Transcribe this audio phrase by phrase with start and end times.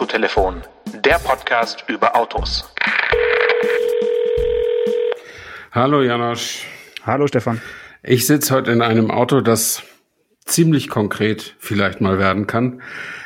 [0.00, 0.62] Autotelefon,
[1.02, 2.72] der Podcast über Autos.
[5.72, 6.64] Hallo Janosch.
[7.04, 7.60] Hallo Stefan.
[8.04, 9.82] Ich sitze heute in einem Auto, das
[10.44, 12.80] ziemlich konkret vielleicht mal werden kann.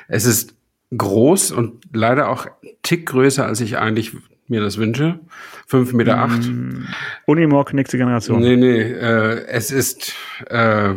[0.09, 0.55] Es ist
[0.97, 2.47] groß und leider auch
[2.83, 4.13] tick größer, als ich eigentlich
[4.49, 5.21] mir das wünsche.
[5.67, 6.21] Fünf Meter.
[6.21, 6.43] acht.
[6.43, 6.87] Mm,
[7.27, 8.41] Unimog, nächste Generation.
[8.41, 10.15] Nee, nee, äh, es ist
[10.49, 10.95] äh,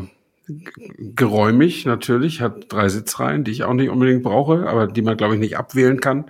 [0.48, 5.36] geräumig natürlich, hat drei Sitzreihen, die ich auch nicht unbedingt brauche, aber die man, glaube
[5.36, 6.30] ich, nicht abwählen kann.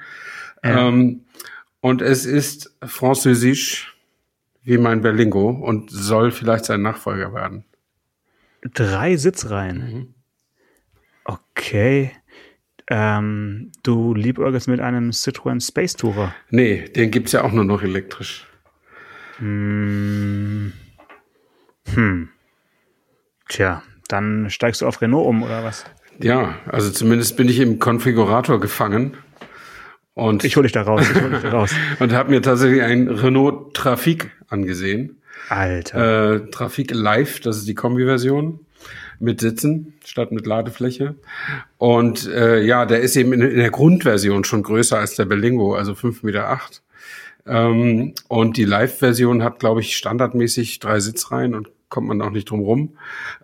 [0.63, 0.87] Ja.
[0.87, 1.25] Ähm,
[1.81, 3.95] und es ist französisch
[4.63, 7.65] wie mein Berlingo und soll vielleicht sein Nachfolger werden.
[8.73, 9.77] Drei Sitzreihen.
[9.77, 10.13] Mhm.
[11.23, 12.11] Okay.
[12.87, 16.33] Ähm, du liebäugelst mit einem Citroën Space Tourer.
[16.49, 18.47] Nee, den gibt's ja auch nur noch elektrisch.
[19.37, 20.73] Hm.
[21.93, 22.29] Hm.
[23.47, 25.85] Tja, dann steigst du auf Renault um, oder was?
[26.19, 29.17] Ja, also zumindest bin ich im Konfigurator gefangen.
[30.13, 31.71] Und Ich hol dich da raus, ich hol dich da raus.
[31.99, 35.21] und habe mir tatsächlich ein Renault Trafik angesehen.
[35.49, 36.35] Alter.
[36.35, 38.59] Äh, Trafik Live, das ist die Kombi-Version
[39.19, 41.15] mit Sitzen statt mit Ladefläche.
[41.77, 45.75] Und äh, ja, der ist eben in, in der Grundversion schon größer als der Berlingo,
[45.75, 46.49] also 5,8 Meter.
[46.49, 46.81] Acht.
[47.47, 52.49] Ähm, und die Live-Version hat, glaube ich, standardmäßig drei Sitzreihen und kommt man auch nicht
[52.49, 52.97] drum rum.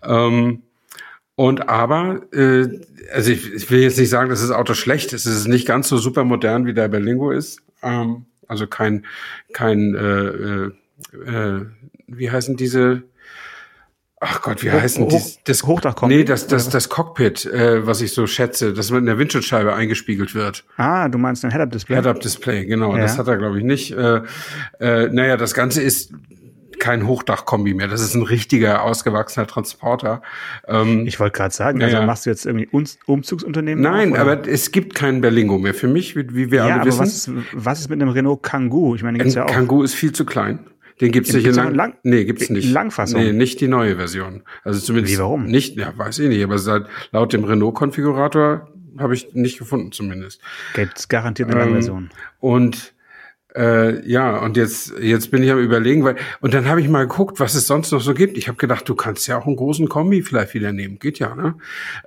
[0.03, 0.63] Ähm,
[1.35, 2.67] und aber, äh,
[3.13, 5.25] also ich, ich will jetzt nicht sagen, dass das Auto schlecht ist.
[5.25, 7.61] Es ist nicht ganz so super modern, wie der Berlingo ist.
[7.81, 9.05] Ähm, also kein,
[9.53, 10.71] kein, äh, äh,
[11.25, 11.65] äh,
[12.07, 13.03] wie heißen diese?
[14.23, 15.19] Ach Gott, wie Hoch- heißen die?
[15.45, 19.05] Das Hochdachkombi, Nee, das, das, das Cockpit, äh, was ich so schätze, dass man in
[19.07, 20.63] der Windschutzscheibe eingespiegelt wird.
[20.77, 21.95] ah, du meinst ein Head-Up-Display?
[21.95, 22.95] Head-Up-Display, genau.
[22.95, 23.01] Ja.
[23.01, 23.93] Das hat er, glaube ich, nicht.
[23.93, 24.21] Äh,
[24.79, 26.13] äh, naja, das Ganze ist
[26.81, 27.87] kein Hochdachkombi mehr.
[27.87, 30.21] Das ist ein richtiger, ausgewachsener Transporter.
[30.67, 32.05] Ähm, Ich wollte gerade sagen, Ja, also ja.
[32.05, 32.67] machst du jetzt irgendwie
[33.05, 33.81] Umzugsunternehmen?
[33.81, 36.73] nein, auf, aber es gibt keinen Berlingo mehr für mich, wie, wie wir ja, alle
[36.75, 36.99] aber wissen.
[36.99, 38.95] was ist, was ist mit einem Renault Kangoo?
[38.95, 39.53] Ich meine, gibt's ja Ein auch.
[39.53, 40.59] Kangoo ist viel zu klein.
[40.99, 42.71] Den gibt's nicht in lang, lang- Nee, gibt's nicht.
[42.71, 43.21] Langfassung?
[43.21, 44.43] Nee, nicht die neue Version.
[44.63, 45.45] Also zumindest Wie, warum?
[45.45, 48.67] nicht, ja, weiß ich nicht, aber seit, laut dem Renault Konfigurator
[48.99, 50.41] habe ich nicht gefunden zumindest.
[50.75, 52.09] Gibt's garantiert eine Ähm, Langversion.
[52.39, 52.93] Und
[53.55, 57.07] äh, ja, und jetzt jetzt bin ich am überlegen, weil und dann habe ich mal
[57.07, 58.37] geguckt, was es sonst noch so gibt.
[58.37, 61.35] Ich habe gedacht, du kannst ja auch einen großen Kombi vielleicht wieder nehmen, geht ja,
[61.35, 61.55] ne?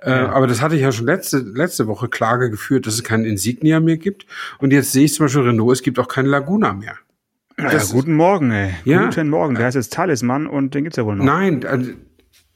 [0.01, 3.25] Äh, aber das hatte ich ja schon letzte letzte Woche Klage geführt, dass es keinen
[3.25, 4.25] Insignia mehr gibt.
[4.59, 6.95] Und jetzt sehe ich zum Beispiel Renault, es gibt auch keinen Laguna mehr.
[7.57, 8.73] Ja, das- guten Morgen, ey.
[8.83, 9.05] Ja.
[9.05, 9.55] Guten Morgen.
[9.55, 11.23] Der heißt jetzt Talisman und den gibt's ja wohl noch.
[11.25, 11.91] Nein, also,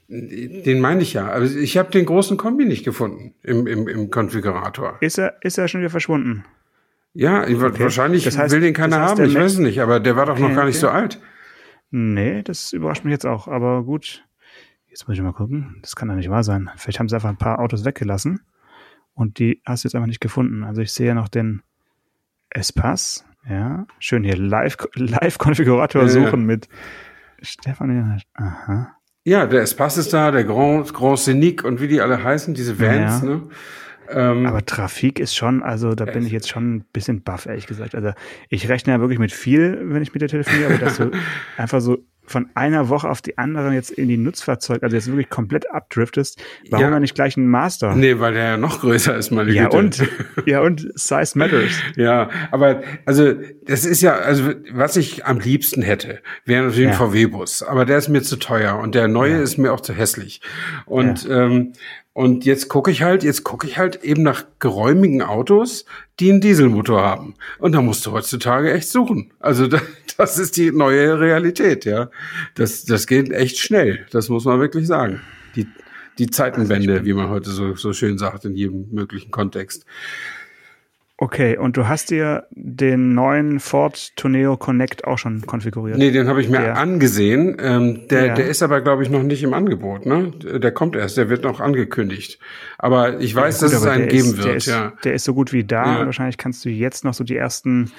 [0.10, 1.32] den meine ich ja.
[1.32, 4.98] Aber ich habe den großen Kombi nicht gefunden im, im, im Konfigurator.
[5.02, 6.44] Ist er, ist er schon wieder verschwunden?
[7.14, 9.30] Ja, ich- wahrscheinlich Das heißt- will den keiner das heißt, haben.
[9.30, 10.82] Ich weiß es nicht, aber der war doch noch Okay, gar nicht okay.
[10.86, 11.20] so alt.
[11.92, 13.48] Nee, das überrascht mich jetzt auch.
[13.48, 14.24] Aber gut.
[14.88, 15.78] Jetzt muss ich mal gucken.
[15.82, 16.70] Das kann doch nicht wahr sein.
[16.76, 18.42] Vielleicht haben sie einfach ein paar Autos weggelassen
[19.14, 20.64] und die hast du jetzt einfach nicht gefunden.
[20.64, 21.62] Also ich sehe ja noch den
[22.50, 23.26] Espace.
[23.50, 24.36] Ja, schön hier.
[24.38, 26.14] Live- Live-Konfigurator Ja, ja.
[26.14, 26.68] suchen mit
[27.42, 28.22] Stefan.
[28.36, 28.96] Aha.
[29.24, 32.80] Ja, der Espace ist da, der Grand, Grand Scenic und wie die alle heißen, diese
[32.80, 33.30] Vans, Ja.
[33.30, 33.44] ne?
[34.12, 37.68] Ähm, Aber Trafik ist schon, also da bin ich jetzt schon ein bisschen baff, ehrlich
[37.68, 37.96] gesagt.
[37.96, 38.12] Also
[38.50, 41.12] ich rechne ja wirklich mit viel, wenn ich mit dir telefoniere, aber dass du
[41.58, 45.30] einfach so von einer Woche auf die andere jetzt in die Nutzfahrzeug, also jetzt wirklich
[45.32, 46.40] komplett abdriftest,
[46.70, 46.92] warum Ja.
[46.92, 47.96] dann nicht gleich ein Master?
[47.96, 49.78] nee, weil der ja noch größer ist, meine ja Güte.
[49.78, 50.04] und,
[50.46, 51.72] ja und Size matters.
[51.96, 53.34] Ja, aber also
[53.66, 57.00] das ist ja, also was ich am liebsten hätte, wäre natürlich ein Ja.
[57.00, 60.42] VW-Bus, aber der ist mir zu teuer und der neue ist mir auch zu hässlich.
[60.86, 61.74] Und ähm,
[62.14, 65.86] und jetzt gucke ich halt, jetzt gucke ich halt eben nach geräumigen Autos,
[66.20, 67.36] die einen Dieselmotor haben.
[67.60, 69.32] Und da musst du heutzutage echt suchen.
[69.40, 69.80] Also da,
[70.18, 72.10] das ist die neue Realität, ja.
[72.56, 74.06] Das das geht echt schnell.
[74.12, 75.22] Das muss man wirklich sagen.
[75.56, 75.68] Die
[76.18, 79.86] die Zeitenwende, wie man heute so, so schön sagt, in jedem möglichen Kontext.
[81.22, 85.98] Okay, und du hast dir den neuen Ford Tourneo Connect auch schon konfiguriert?
[85.98, 87.58] Nee, den habe ich mir Der- angesehen.
[87.62, 88.34] Ähm, der, Ja.
[88.36, 90.06] der ist aber, glaube ich, noch nicht im Angebot.
[90.06, 90.32] Ne?
[90.60, 92.40] Der kommt erst, der wird noch angekündigt.
[92.78, 94.56] Aber ich weiß, Gut, dass es einen der geben ist, der wird.
[94.56, 94.94] Ist, ja.
[95.04, 96.00] Der ist so gut wie da Ja.
[96.00, 97.92] und wahrscheinlich kannst du jetzt noch so die ersten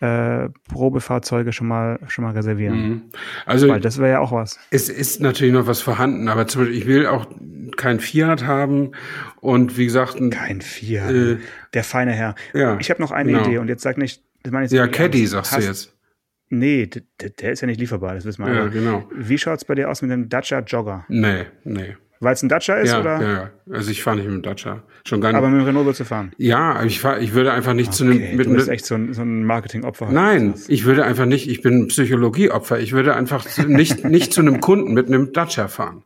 [0.00, 3.10] äh, Probefahrzeuge schon mal schon mal reservieren.
[3.46, 4.56] Also Weil das wäre ja auch was.
[4.70, 7.26] es ist natürlich noch was vorhanden, aber zum Beispiel, ich will auch
[7.78, 8.92] kein Fiat haben
[9.40, 11.10] und wie gesagt, ein, Kein Fiat.
[11.10, 11.36] Äh,
[11.72, 12.34] der feine Herr.
[12.52, 13.44] ja, ich habe noch eine genau.
[13.46, 15.32] Idee und jetzt sag nicht, das meine ich ja, jetzt Caddy ernst.
[15.32, 15.94] sagst Hast- du jetzt.
[16.50, 18.54] Nee, der, der ist ja nicht lieferbar, das wissen wir.
[18.54, 19.06] Ja, genau.
[19.14, 21.04] Wie schaut's bei dir aus mit dem Dacia Jogger?
[21.08, 21.96] Nee, nee.
[22.20, 23.20] Weil es ein Dacia ist, ja, oder?
[23.22, 23.50] Ja, ja.
[23.70, 24.82] Also ich fahre nicht mit dem Dacia.
[25.06, 25.36] Schon gar nicht.
[25.38, 26.32] Aber mit dem Renault willst du fahren?
[26.38, 28.94] Ja, ich fahr, ich würde einfach nicht zu Okay, einem, mit du bist echt so
[28.96, 30.08] ein, so ein Marketingopfer.
[30.10, 34.40] nein, ich würde einfach nicht, ich bin Psychologieopfer, ich würde einfach zu- nicht, nicht zu
[34.40, 36.02] einem Kunden mit einem Dacia fahren.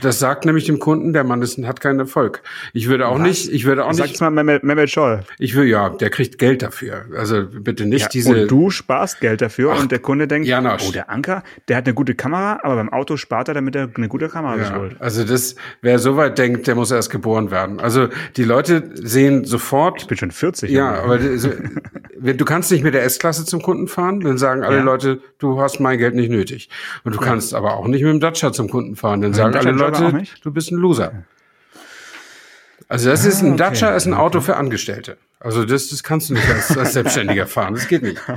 [0.00, 2.42] Das sagt nämlich dem Kunden, der Mann ist, hat keinen Erfolg.
[2.72, 5.20] Ich würde auch nicht, ich würde auch Sag's nicht, mal Mehmet, Scholl.
[5.38, 7.04] ich will, ja, der kriegt Geld dafür.
[7.16, 10.84] Also bitte nicht diese, und du sparst Geld dafür und der Kunde denkt, Janosch.
[10.88, 13.88] oh, der Anker, der hat eine gute Kamera, aber beim Auto spart er, damit er
[13.94, 14.96] eine gute Kamera Ja, holt.
[15.00, 17.80] also das, wer so weit denkt, der muss erst geboren werden.
[17.80, 20.70] Also die Leute sehen sofort, Ich bin schon 40.
[20.70, 24.76] ja, aber wenn- du kannst nicht mit der S-Klasse zum Kunden fahren, dann sagen alle
[24.78, 24.82] Ja.
[24.82, 26.68] Leute, du hast mein Geld nicht nötig.
[27.04, 29.71] Und du kannst aber auch nicht mit dem Dacia zum Kunden fahren, dann sagen alle
[29.72, 31.24] Leute, du bist ein Loser.
[32.88, 33.56] Also das ist ein Ah, okay.
[33.58, 35.16] Dacia ist ein Auto für Angestellte.
[35.44, 37.74] Also das, das kannst du nicht als, als Selbstständiger fahren.
[37.74, 38.20] Das geht nicht.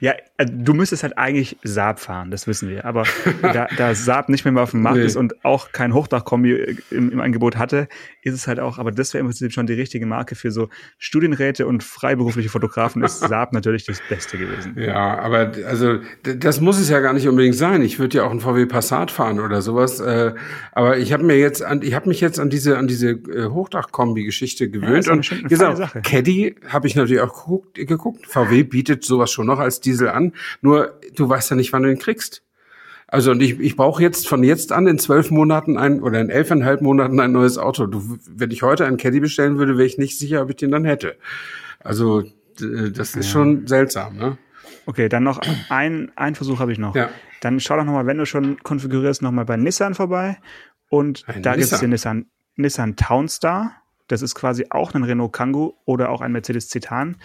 [0.00, 2.84] Ja, äh, du müsstest halt eigentlich Saab fahren, das wissen wir.
[2.84, 3.04] Aber
[3.42, 5.04] da, da Saab nicht mehr auf dem Markt Nee.
[5.04, 7.88] ist und auch kein Hochdachkombi äh, im, im Angebot hatte,
[8.22, 10.68] ist es halt auch, aber das wäre im Prinzip schon die richtige Marke für so
[10.98, 14.74] Studienräte und freiberufliche Fotografen, ist Saab natürlich das Beste gewesen.
[14.78, 17.82] Ja, aber also das muss es ja gar nicht unbedingt sein.
[17.82, 20.00] Ich würde ja auch einen VW Passat fahren oder sowas.
[20.00, 20.32] Äh,
[20.72, 24.70] aber ich habe mir jetzt an, ich habe mich jetzt an diese an diese Hochdachkombi-Geschichte
[24.70, 28.26] gewöhnt eine und gesagt, feine Habe ich natürlich auch geguckt, geguckt.
[28.26, 30.32] VW bietet sowas schon noch als Diesel an.
[30.60, 32.42] Nur du weißt ja nicht, wann du ihn kriegst.
[33.06, 36.30] Also und ich, ich brauche jetzt von jetzt an in zwölf Monaten ein oder in
[36.30, 37.86] elfeinhalb Monaten ein neues Auto.
[37.86, 40.70] Du, wenn ich heute einen Caddy bestellen würde, wäre ich nicht sicher, ob ich den
[40.70, 41.16] dann hätte.
[41.80, 42.22] Also
[42.58, 44.38] das ist schon seltsam, ne?
[44.86, 46.94] Okay, dann noch ein, ein Versuch habe ich noch.
[46.94, 47.10] Ja.
[47.40, 50.38] Dann schau doch nochmal, wenn du schon konfigurierst, nochmal bei Nissan vorbei.
[50.88, 52.26] Und Ein da gibt es den Nissan,
[52.56, 53.79] Nissan Townstar.
[54.10, 57.16] Das ist quasi auch ein Renault Kangoo oder auch ein Mercedes Citan.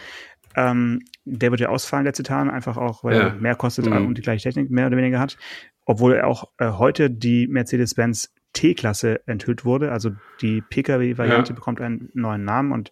[0.55, 3.23] Ähm, der wird ja ausfallen, der Citan, einfach auch, weil Ja.
[3.27, 4.05] er mehr kostet Mhm.
[4.07, 5.37] und die gleiche Technik mehr oder weniger hat.
[5.85, 9.91] Obwohl auch äh, heute die Mercedes-Benz T-Klasse enthüllt wurde.
[9.91, 10.11] Also
[10.41, 11.55] die Pkw-Variante Ja.
[11.55, 12.89] bekommt einen neuen Namen und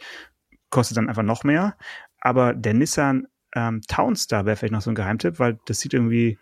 [0.69, 1.77] kostet dann einfach noch mehr.
[2.19, 6.37] Aber der Nissan ähm, Townstar wäre vielleicht noch so ein Geheimtipp, weil das sieht irgendwie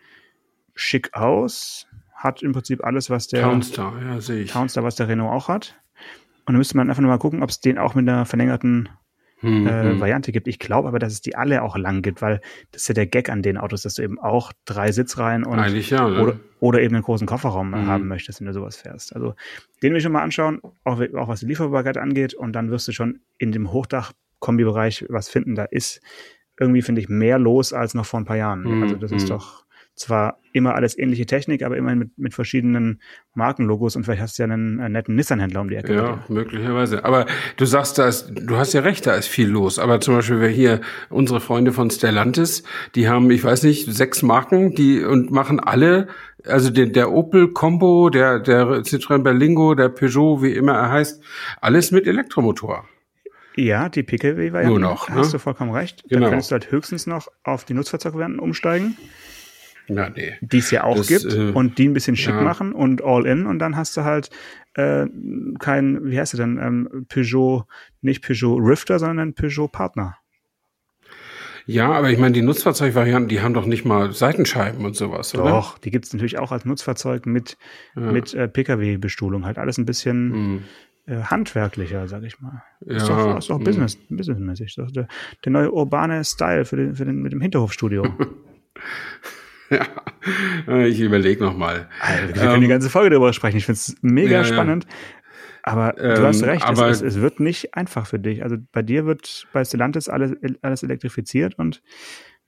[0.74, 4.50] schick aus, hat im Prinzip alles, was der Townstar, ja, sehe ich.
[4.50, 5.78] Townstar, was der Renault auch hat.
[6.44, 8.88] Und dann müsste man einfach nur mal gucken, ob es den auch mit einer verlängerten
[9.42, 10.00] Hm, äh, hm.
[10.00, 10.46] Variante gibt.
[10.46, 12.40] Ich glaube aber, dass es die alle auch lang gibt, weil
[12.70, 15.58] das ist ja der Gag an den Autos, dass du eben auch drei Sitzreihen und
[15.58, 16.22] ja, ne?
[16.22, 17.86] oder, oder eben einen großen Kofferraum Mhm.
[17.88, 19.16] haben möchtest, wenn du sowas fährst.
[19.16, 19.34] Also
[19.82, 22.34] den will ich schon mal anschauen, auch, auch was die Lieferbarkeit angeht.
[22.34, 25.56] Und dann wirst du schon in dem Hochdach-Kombi-Bereich was finden.
[25.56, 26.00] Da ist
[26.60, 28.62] irgendwie, finde ich, mehr los als noch vor ein paar Jahren.
[28.62, 29.28] Mhm, Also das ist mhm.
[29.30, 29.61] doch
[29.94, 33.00] zwar immer alles ähnliche Technik, aber immerhin mit, mit verschiedenen
[33.34, 35.94] Markenlogos und vielleicht hast du ja einen, äh, netten Nissan-Händler um die Ecke.
[35.94, 37.04] Ja, möglicherweise.
[37.04, 39.78] Aber du sagst, da ist, du hast ja recht, da ist viel los.
[39.78, 42.62] Aber zum Beispiel wir hier unsere Freunde von Stellantis,
[42.94, 46.08] die haben, ich weiß nicht, sechs Marken, die und machen alle,
[46.46, 51.22] also der, der Opel Combo, der der Citroën Berlingo, der Peugeot, wie immer er heißt,
[51.60, 52.86] alles mit Elektromotor.
[53.56, 54.68] Ja, die Pkw-Variante.
[54.68, 55.32] Nur noch, Hast ne?
[55.32, 56.04] du vollkommen recht.
[56.08, 56.22] Genau.
[56.22, 58.96] Da könntest du halt höchstens noch auf die Nutzfahrzeugvarianten umsteigen,
[59.96, 60.34] Ja, nee.
[60.40, 62.40] die es ja auch Das, gibt, äh, und die ein bisschen schick ja.
[62.40, 64.30] machen und all in und dann hast du halt
[64.74, 65.06] äh,
[65.58, 67.64] kein, wie heißt du denn, ähm, Peugeot,
[68.00, 70.16] nicht Peugeot Rifter, sondern Peugeot Partner.
[71.66, 75.50] Ja, aber ich meine, die Nutzfahrzeugvarianten, die haben doch nicht mal Seitenscheiben und sowas, oder?
[75.50, 77.56] Doch, die gibt's natürlich auch als Nutzfahrzeug mit,
[77.94, 79.44] mit äh, Pkw-Bestuhlung.
[79.46, 80.62] Halt alles ein bisschen Hm.
[81.06, 82.64] äh, handwerklicher, sag ich mal.
[82.80, 83.64] Ist Ja, doch, ist doch hm.
[83.64, 84.66] Business, businessmäßig.
[84.68, 85.06] Ist doch der,
[85.44, 88.06] der neue urbane Style für den, für den, mit dem Hinterhofstudio.
[90.66, 91.88] Ja, ich überlege noch mal.
[92.00, 93.56] Also, wir können die ganze Folge darüber sprechen.
[93.56, 94.86] Ich finde es mega Ja, spannend.
[95.64, 98.42] Aber Ähm, du hast recht, aber- es, es, es wird nicht einfach für dich.
[98.42, 101.82] Also bei dir wird bei Stellantis alles, alles elektrifiziert und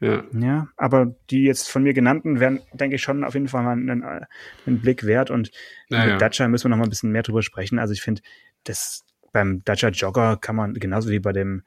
[0.01, 0.25] Ja.
[0.33, 3.73] ja, aber die jetzt von mir genannten wären, denke ich, schon auf jeden Fall mal
[3.73, 5.31] einen, einen Blick wert.
[5.31, 5.51] Und
[5.89, 6.21] Ja, mit.
[6.23, 7.79] Dacia müssen wir noch mal ein bisschen mehr drüber sprechen.
[7.79, 8.23] Also ich finde,
[8.65, 11.63] das beim Dacia Jogger kann man, genauso wie bei dem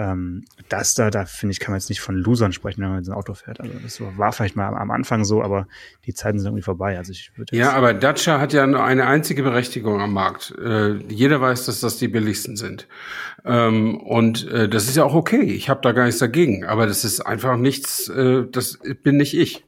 [0.00, 3.12] ähm, Duster, da finde ich, kann man jetzt nicht von Losern sprechen, wenn man so
[3.12, 3.60] ein Auto fährt.
[3.60, 5.66] Also das war vielleicht mal am- Anfang so, aber
[6.06, 6.96] die Zeiten sind irgendwie vorbei.
[6.96, 10.54] Also ich würde Ja, aber Dacia hat ja nur eine einzige Berechtigung am Markt.
[10.58, 12.88] Äh, jeder weiß, dass das die billigsten sind.
[13.44, 15.42] Ähm, und äh, das ist ja auch okay.
[15.42, 16.64] Ich habe da gar nichts dagegen.
[16.64, 19.64] Aber das ist einfach nichts, äh, das bin nicht ich.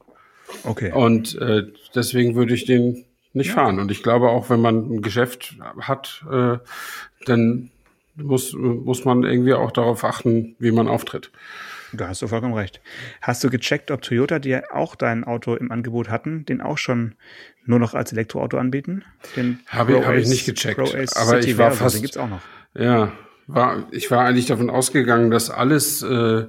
[0.63, 0.91] okay.
[0.91, 1.63] Und äh,
[1.93, 3.79] deswegen würde ich den nicht fahren.
[3.79, 6.57] Und ich glaube auch, wenn man ein Geschäft hat, äh,
[7.25, 7.69] dann
[8.15, 11.31] muss, muss man irgendwie auch darauf achten, wie man auftritt.
[11.95, 12.81] Da hast du vollkommen recht.
[13.21, 16.77] Hast du gecheckt, ob Toyota, die ja auch dein Auto im Angebot hatten, den auch
[16.79, 17.13] schon
[17.65, 19.03] nur noch als Elektroauto anbieten?
[19.35, 20.79] Den Habe ich- habe ich nicht gecheckt.
[20.79, 22.41] Aber City ich war fast- Den gibt's auch noch.
[22.75, 23.11] Ja,
[23.47, 26.45] war, ich war eigentlich davon ausgegangen, dass alles, äh,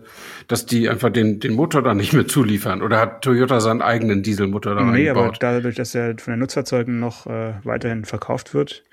[0.49, 2.83] dass die einfach den, den Motor da nicht mehr zuliefern.
[2.83, 7.01] Oder hat Toyota seinen eigenen Dieselmotor da Nee, aber dadurch, dass er von den Nutzfahrzeugen
[7.01, 8.85] noch äh, weiterhin verkauft wird.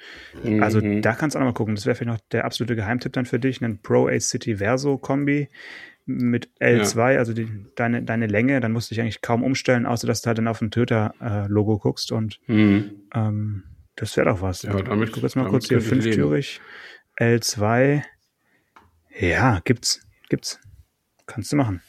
[0.44, 0.64] Mhm.
[0.64, 1.76] Also da kannst du auch noch mal gucken.
[1.76, 3.62] Das wäre vielleicht noch der absolute Geheimtipp dann für dich.
[3.62, 5.50] Ein Pro Ace City Verso Kombi
[6.06, 7.20] mit L2, ja.
[7.20, 10.28] also die, deine, deine Länge, dann musst du dich eigentlich kaum umstellen, außer dass du
[10.28, 12.92] halt dann auf ein Toyota-Logo äh, guckst und mhm.
[13.14, 13.64] ähm,
[13.96, 14.64] das wäre doch was.
[14.64, 16.60] Ja, damit, ich gucke jetzt mal kurz hier, fünftürig.
[17.22, 18.02] L2.
[19.20, 20.02] Ja, gibt's.
[20.30, 20.60] Gibt's.
[21.28, 21.82] Kannst du machen.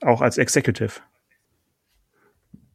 [0.00, 0.94] Auch als Executive.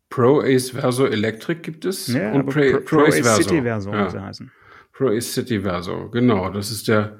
[0.10, 2.08] Pro Ace Verso Electric gibt es.
[2.08, 3.42] Ja, und Pro, Pro, Pro, Ace Verso.
[3.42, 4.06] City Verso ja.
[4.06, 4.50] muss heißen.
[4.94, 6.50] Pro Ace City Verso, genau.
[6.50, 7.20] Das ist der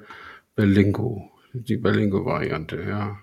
[0.56, 1.30] Berlingo.
[1.52, 3.18] Die Berlingo-Variante, ja.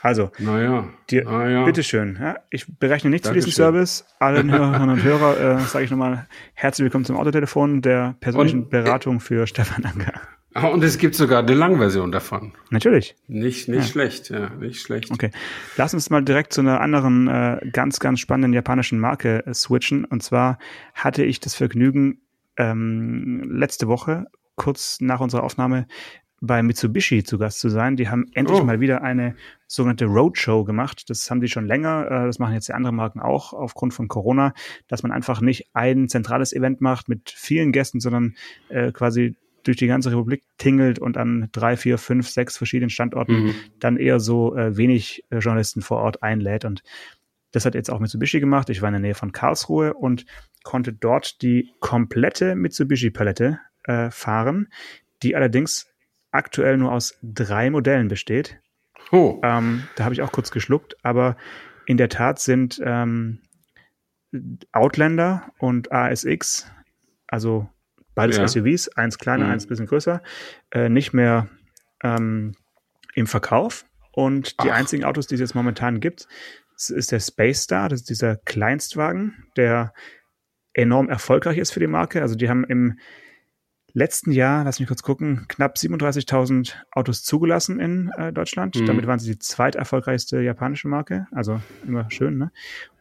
[0.00, 1.64] Also, naja, dir, naja.
[1.64, 2.16] bitteschön.
[2.18, 4.06] Ja, ich berechne nichts für diesen Service.
[4.18, 8.70] Allen Hörerinnen und Hörer äh, sage ich nochmal herzlich willkommen zum Autotelefon der persönlichen und,
[8.70, 10.20] Beratung für Stefan Anker.
[10.54, 12.52] Ah, und es gibt sogar eine Langversion davon.
[12.70, 13.16] Natürlich.
[13.28, 13.82] Nicht, nicht ja.
[13.82, 15.10] schlecht, ja, nicht schlecht.
[15.10, 15.30] Okay.
[15.76, 20.04] Lass uns mal direkt zu einer anderen, äh, ganz, ganz spannenden japanischen Marke äh, switchen.
[20.04, 20.58] Und zwar
[20.94, 22.20] hatte ich das Vergnügen,
[22.56, 25.86] ähm, letzte Woche, kurz nach unserer Aufnahme,
[26.42, 27.96] bei Mitsubishi zu Gast zu sein.
[27.96, 28.64] Die haben endlich oh.
[28.64, 29.36] mal wieder eine
[29.68, 31.08] sogenannte Roadshow gemacht.
[31.08, 32.06] Das haben die schon länger.
[32.06, 34.52] Äh, das machen jetzt die anderen Marken auch aufgrund von Corona,
[34.88, 38.34] dass man einfach nicht ein zentrales Event macht mit vielen Gästen, sondern
[38.68, 43.44] äh, quasi durch die ganze Republik tingelt und an drei, vier, fünf, sechs verschiedenen Standorten
[43.44, 43.54] mhm.
[43.78, 46.64] dann eher so äh, wenig äh, Journalisten vor Ort einlädt.
[46.64, 46.82] Und
[47.52, 48.70] das hat jetzt auch Mitsubishi gemacht.
[48.70, 50.24] Ich war in der Nähe von Karlsruhe und
[50.64, 54.68] konnte dort die komplette Mitsubishi-Palette äh, fahren,
[55.22, 55.86] die allerdings
[56.30, 58.58] aktuell nur aus drei Modellen besteht.
[59.10, 59.40] Oh.
[59.42, 61.36] Ähm, da habe ich auch kurz geschluckt, aber
[61.86, 63.40] in der Tat sind ähm,
[64.72, 66.70] Outlander und ASX,
[67.26, 67.68] also
[68.14, 68.48] beides ja.
[68.48, 69.52] SUVs, eins kleiner, mhm.
[69.52, 70.22] eins bisschen größer,
[70.70, 71.48] äh, nicht mehr
[72.02, 72.54] ähm,
[73.14, 73.84] im Verkauf.
[74.12, 74.76] Und die Ach.
[74.76, 76.28] einzigen Autos, die es jetzt momentan gibt,
[76.76, 79.94] ist der Space Star, das ist dieser Kleinstwagen, der
[80.74, 82.22] enorm erfolgreich ist für die Marke.
[82.22, 82.98] Also die haben im
[83.94, 88.76] letzten Jahr, lass mich kurz gucken, knapp 37.000 Autos zugelassen in äh, Deutschland.
[88.76, 88.86] Mhm.
[88.86, 91.26] Damit waren sie die zweiterfolgreichste japanische Marke.
[91.32, 92.52] Also immer schön, ne?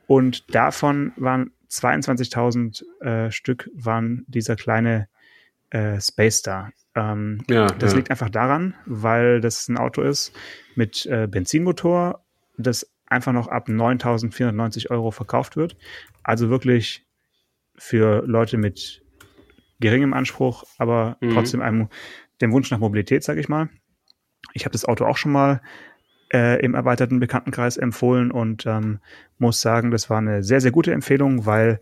[0.08, 5.08] Und davon waren 22.000 äh, Stück waren dieser kleine
[5.70, 6.72] äh, Space Star.
[6.96, 7.98] Ähm, ja, das ja.
[7.98, 10.34] liegt einfach daran, weil das ein Auto ist
[10.76, 12.26] mit äh, Benzinmotor,
[12.58, 15.78] das einfach noch ab 9.490 Euro verkauft wird.
[16.24, 17.06] Also wirklich
[17.78, 19.04] für Leute mit
[19.80, 21.32] geringem Anspruch, aber mhm.
[21.32, 21.90] trotzdem einem
[22.42, 23.70] dem Wunsch nach Mobilität, sage ich mal.
[24.54, 25.62] Ich habe das Auto auch schon mal
[26.34, 29.00] äh, im erweiterten Bekanntenkreis empfohlen und ähm,
[29.38, 31.80] muss sagen, das war eine sehr, sehr gute Empfehlung, weil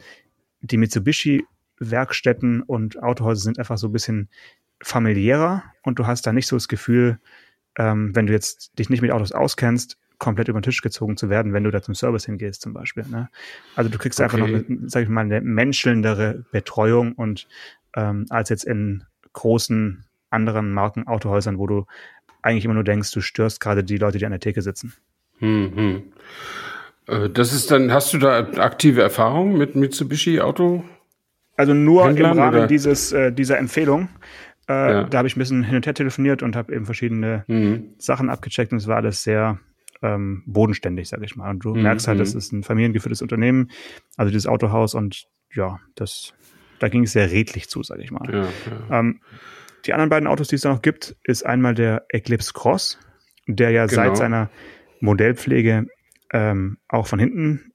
[0.61, 1.45] die Mitsubishi
[1.79, 4.29] Werkstätten und Autohäuser sind einfach so ein bisschen
[4.81, 7.19] familiärer und du hast da nicht so das Gefühl,
[7.77, 11.29] ähm, wenn du jetzt dich nicht mit Autos auskennst, komplett über den Tisch gezogen zu
[11.29, 13.05] werden, wenn du da zum Service hingehst zum Beispiel.
[13.09, 13.29] Ne?
[13.75, 14.25] Also du kriegst okay.
[14.25, 17.47] einfach noch, eine, sag ich mal, eine menschelndere Betreuung und
[17.95, 21.85] ähm, als jetzt in großen anderen Marken Autohäusern, wo du
[22.41, 24.93] eigentlich immer nur denkst, du störst gerade die Leute, die an der Theke sitzen.
[25.39, 26.03] Hm, hm.
[27.07, 30.83] Äh, das ist dann, hast du da aktive Erfahrungen mit Mitsubishi Auto?
[31.55, 32.67] Also nur Händlern, im Rahmen oder?
[32.67, 34.09] dieses, äh, dieser Empfehlung.
[34.69, 35.03] Äh, ja.
[35.03, 37.95] Da habe ich ein bisschen hin und her telefoniert und habe eben verschiedene mhm.
[37.97, 39.59] Sachen abgecheckt und es war alles sehr
[40.01, 41.49] ähm, bodenständig, sage ich mal.
[41.49, 41.81] Und du mhm.
[41.81, 42.37] merkst halt, das mhm.
[42.37, 43.71] ist ein familiengeführtes Unternehmen,
[44.15, 46.33] also dieses Autohaus und ja, das
[46.79, 48.27] da ging es sehr redlich zu, sage ich mal.
[48.33, 48.99] Ja, ja.
[48.99, 49.19] Ähm,
[49.85, 52.99] die anderen beiden Autos, die es da noch gibt, ist einmal der Eclipse Cross,
[53.47, 54.03] der ja genau.
[54.03, 54.49] seit seiner
[54.99, 55.87] Modellpflege
[56.31, 57.71] ähm, auch von hinten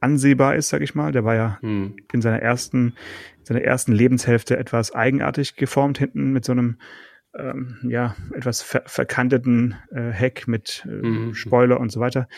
[0.00, 1.12] ansehbar ist, sage ich mal.
[1.12, 1.96] Der war ja hm.
[2.12, 2.94] in seiner ersten,
[3.38, 6.78] in seiner ersten Lebenshälfte etwas eigenartig geformt, hinten mit so einem
[7.36, 11.34] ähm, ja, etwas ver verkanteten äh, Heck mit äh, mhm.
[11.34, 12.28] Spoiler und so weiter.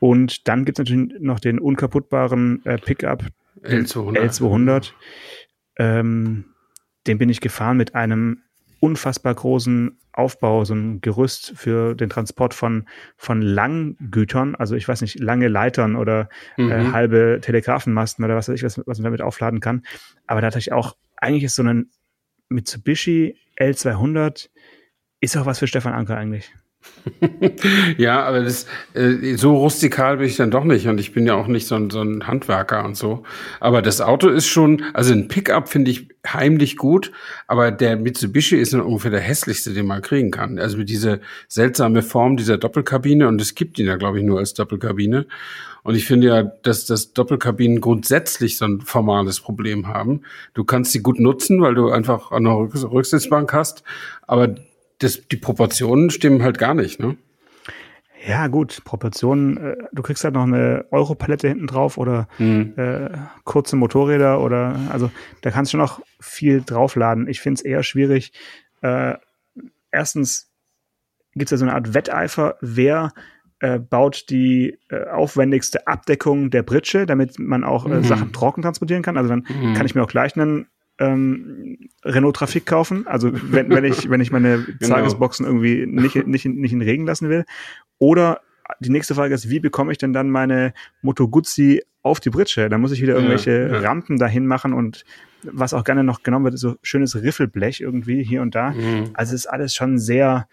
[0.00, 3.24] Und dann gibt es natürlich noch den unkaputtbaren äh, Pickup,
[3.62, 4.18] L200.
[4.18, 4.92] L200.
[5.76, 6.44] Ähm,
[7.08, 8.42] den bin ich gefahren mit einem
[8.80, 12.86] unfassbar großen Aufbau, so ein Gerüst für den Transport von,
[13.16, 16.70] von Langgütern, also ich weiß nicht, lange Leitern oder äh, mhm.
[16.70, 19.82] äh, halbe Telegrafenmasten oder was weiß ich, was, was man damit aufladen kann.
[20.26, 21.90] Aber da dachte ich auch, eigentlich ist so ein
[22.48, 24.48] Mitsubishi L200
[25.20, 26.52] ist auch was für Stefan Anker eigentlich.
[27.98, 31.34] ja, aber das, äh, so rustikal bin ich dann doch nicht und ich bin ja
[31.34, 33.22] auch nicht so ein, so ein Handwerker und so.
[33.60, 37.12] Aber das Auto ist schon, also ein Pickup finde ich heimlich gut,
[37.46, 40.58] aber der Mitsubishi ist dann ungefähr der hässlichste, den man kriegen kann.
[40.58, 41.18] Also mit dieser
[41.48, 45.26] seltsame Form dieser Doppelkabine und es gibt ihn ja, glaube ich, nur als Doppelkabine.
[45.84, 50.22] Und ich finde ja, dass das Doppelkabinen grundsätzlich so ein formales Problem haben.
[50.52, 53.84] Du kannst sie gut nutzen, weil du einfach eine Rücksitzbank hast,
[54.26, 54.54] aber
[54.98, 57.16] das, die Proportionen stimmen halt gar nicht, ne?
[58.26, 62.74] Ja, gut, Proportionen, äh, du kriegst halt noch eine Europalette hinten drauf oder Mhm.
[62.76, 63.10] äh,
[63.44, 65.10] kurze Motorräder oder also
[65.42, 67.28] da kannst du noch viel draufladen.
[67.28, 68.32] Ich finde es eher schwierig.
[68.82, 69.14] Äh,
[69.92, 70.50] erstens
[71.34, 73.12] gibt es ja so eine Art Wetteifer, wer
[73.60, 78.02] äh, baut die äh, aufwendigste Abdeckung der Pritsche, damit man auch äh, Mhm.
[78.04, 79.16] Sachen trocken transportieren kann.
[79.16, 79.74] Also dann Mhm.
[79.74, 80.66] kann ich mir auch gleich einen
[80.98, 83.06] ähm, Renault Trafik kaufen.
[83.06, 84.94] Also wenn, wenn ich wenn ich meine Genau.
[84.96, 87.44] Tagesboxen irgendwie nicht nicht in, nicht in Regen lassen will.
[87.98, 88.40] Oder
[88.80, 92.68] die nächste Frage ist, wie bekomme ich denn dann meine Moto Guzzi auf die Britsche?
[92.68, 93.78] Da muss ich wieder Ja, irgendwelche ja.
[93.80, 95.04] Rampen dahin machen und
[95.44, 98.72] was auch gerne noch genommen wird, ist so schönes Riffelblech irgendwie hier und da.
[98.72, 99.10] Mhm.
[99.14, 100.48] Also es ist alles schon sehr,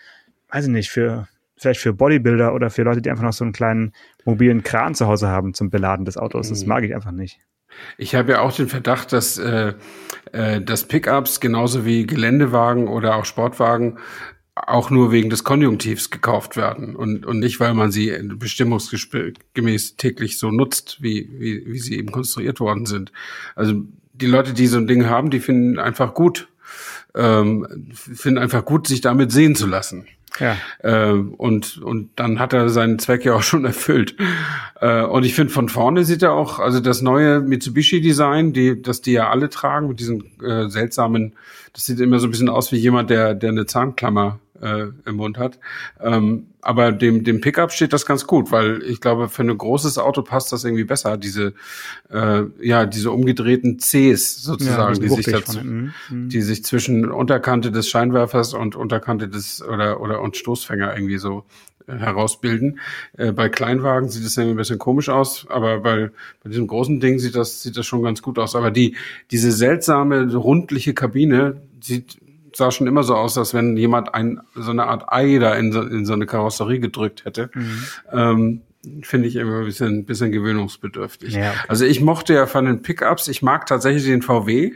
[0.51, 3.53] weiß ich nicht, für vielleicht für Bodybuilder oder für Leute, die einfach noch so einen
[3.53, 3.93] kleinen
[4.25, 6.49] mobilen Kran zu Hause haben zum Beladen des Autos.
[6.49, 6.69] Das Mhm.
[6.69, 7.39] mag ich einfach nicht.
[7.97, 9.73] Ich habe ja auch den Verdacht, dass, äh,
[10.31, 13.99] äh, dass Pickups genauso wie Geländewagen oder auch Sportwagen
[14.55, 20.37] auch nur wegen des Konjunktivs gekauft werden und, und nicht, weil man sie bestimmungsgemäß täglich
[20.37, 23.11] so nutzt, wie, wie, wie sie eben konstruiert worden sind.
[23.55, 26.47] Also die Leute, die so ein Ding haben, die finden einfach gut,
[27.13, 30.07] ähm, finden einfach gut, sich damit sehen zu lassen.
[30.39, 30.57] Ja.
[30.79, 34.15] Äh, und, und dann hat er seinen Zweck ja auch schon erfüllt.
[34.79, 39.01] Äh, und ich finde, von vorne sieht er auch, also das neue Mitsubishi-Design, die, das
[39.01, 41.33] die ja alle tragen, mit diesen äh, seltsamen,
[41.73, 45.15] das sieht immer so ein bisschen aus wie jemand, der, der eine Zahnklammer äh, im
[45.15, 45.59] Mund hat.
[46.01, 49.99] Ähm, aber dem, dem Pickup steht das ganz gut, weil ich glaube, für ein großes
[49.99, 51.53] Auto passt das irgendwie besser, diese,
[52.09, 55.59] äh, ja, diese umgedrehten Cs sozusagen, so die sich dazu.
[55.59, 55.93] Mhm.
[56.09, 61.45] die sich zwischen Unterkante des Scheinwerfers und Unterkante des oder oder und Stoßfänger irgendwie so
[61.87, 62.79] äh, herausbilden.
[63.15, 66.09] Äh, bei Kleinwagen sieht es ja ein bisschen komisch aus, aber bei,
[66.43, 68.55] bei diesem großen Ding sieht das sieht das schon ganz gut aus.
[68.55, 68.95] Aber die
[69.29, 72.17] diese seltsame rundliche Kabine sieht
[72.55, 75.71] sah schon immer so aus, als wenn jemand ein, so eine Art Ei da in
[75.71, 77.49] so, in so eine Karosserie gedrückt hätte.
[77.53, 77.83] Mhm.
[78.11, 78.61] Ähm,
[79.01, 81.33] Finde ich immer ein bisschen, bisschen gewöhnungsbedürftig.
[81.33, 81.59] Ja, okay.
[81.67, 84.73] Also ich mochte ja von den Pickups, ich mag tatsächlich den VW,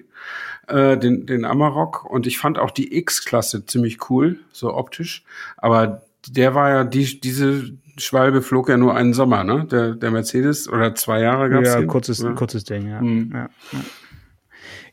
[0.67, 5.23] äh, den, den Amarok und ich fand auch die X-Klasse ziemlich cool, so optisch.
[5.57, 9.65] Aber der war ja, die, diese Schwalbe flog ja nur einen Sommer, ne?
[9.69, 11.87] Der, der Mercedes oder zwei Jahre gab's Ja, den?
[11.87, 12.31] kurzes, ja.
[12.33, 13.01] kurzes Ding, ja.
[13.01, 13.31] Mhm.
[13.33, 13.79] Ja, ja.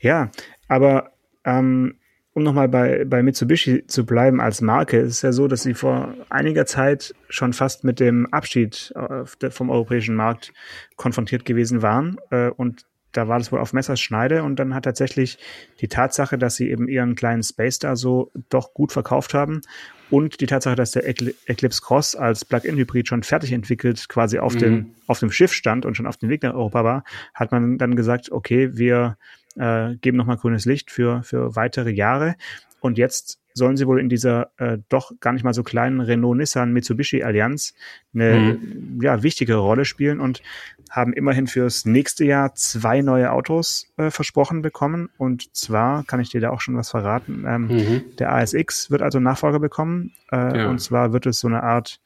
[0.01, 0.31] ja,
[0.69, 1.13] aber
[1.45, 1.97] ähm,
[2.37, 5.73] um nochmal bei, bei Mitsubishi zu bleiben als Marke, ist es ja so, dass sie
[5.73, 10.53] vor einiger Zeit schon fast mit dem Abschied äh, vom europäischen Markt
[10.97, 12.19] konfrontiert gewesen waren.
[12.31, 15.39] Äh, und da war das wohl auf Messerschneide und dann hat tatsächlich
[15.81, 19.63] die Tatsache, dass sie eben ihren kleinen Space da so doch gut verkauft haben
[20.11, 24.57] und die Tatsache, dass der Ecl Eclipse Cross als Plug-in-Hybrid schon fertig entwickelt quasi auf,
[24.57, 24.59] Mhm.
[24.59, 27.79] dem, auf dem Schiff stand und schon auf dem Weg nach Europa war, hat man
[27.79, 29.17] dann gesagt, okay, wir
[29.57, 32.37] äh, geben nochmal grünes Licht für, für weitere Jahre.
[32.81, 37.75] Und jetzt sollen sie wohl in dieser äh, doch gar nicht mal so kleinen Renault-Nissan-Mitsubishi-Allianz
[38.15, 38.59] eine
[39.01, 40.43] ja, wichtige Rolle spielen und
[40.91, 45.09] haben immerhin fürs nächste Jahr zwei neue Autos äh, versprochen bekommen.
[45.17, 47.45] Und zwar kann ich dir da auch schon was verraten.
[47.47, 48.03] Ähm, Mhm.
[48.19, 50.13] Der ASX wird also Nachfolger bekommen.
[50.31, 50.69] Äh, Ja.
[50.69, 52.01] Und zwar wird es so eine Art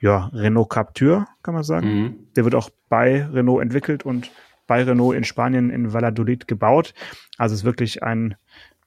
[0.00, 1.88] ja, Renault Captur, kann man sagen.
[1.88, 2.14] Mhm.
[2.36, 4.30] Der wird auch bei Renault entwickelt und
[4.66, 6.94] bei Renault in Spanien in Valladolid gebaut.
[7.38, 8.36] Also es ist wirklich ein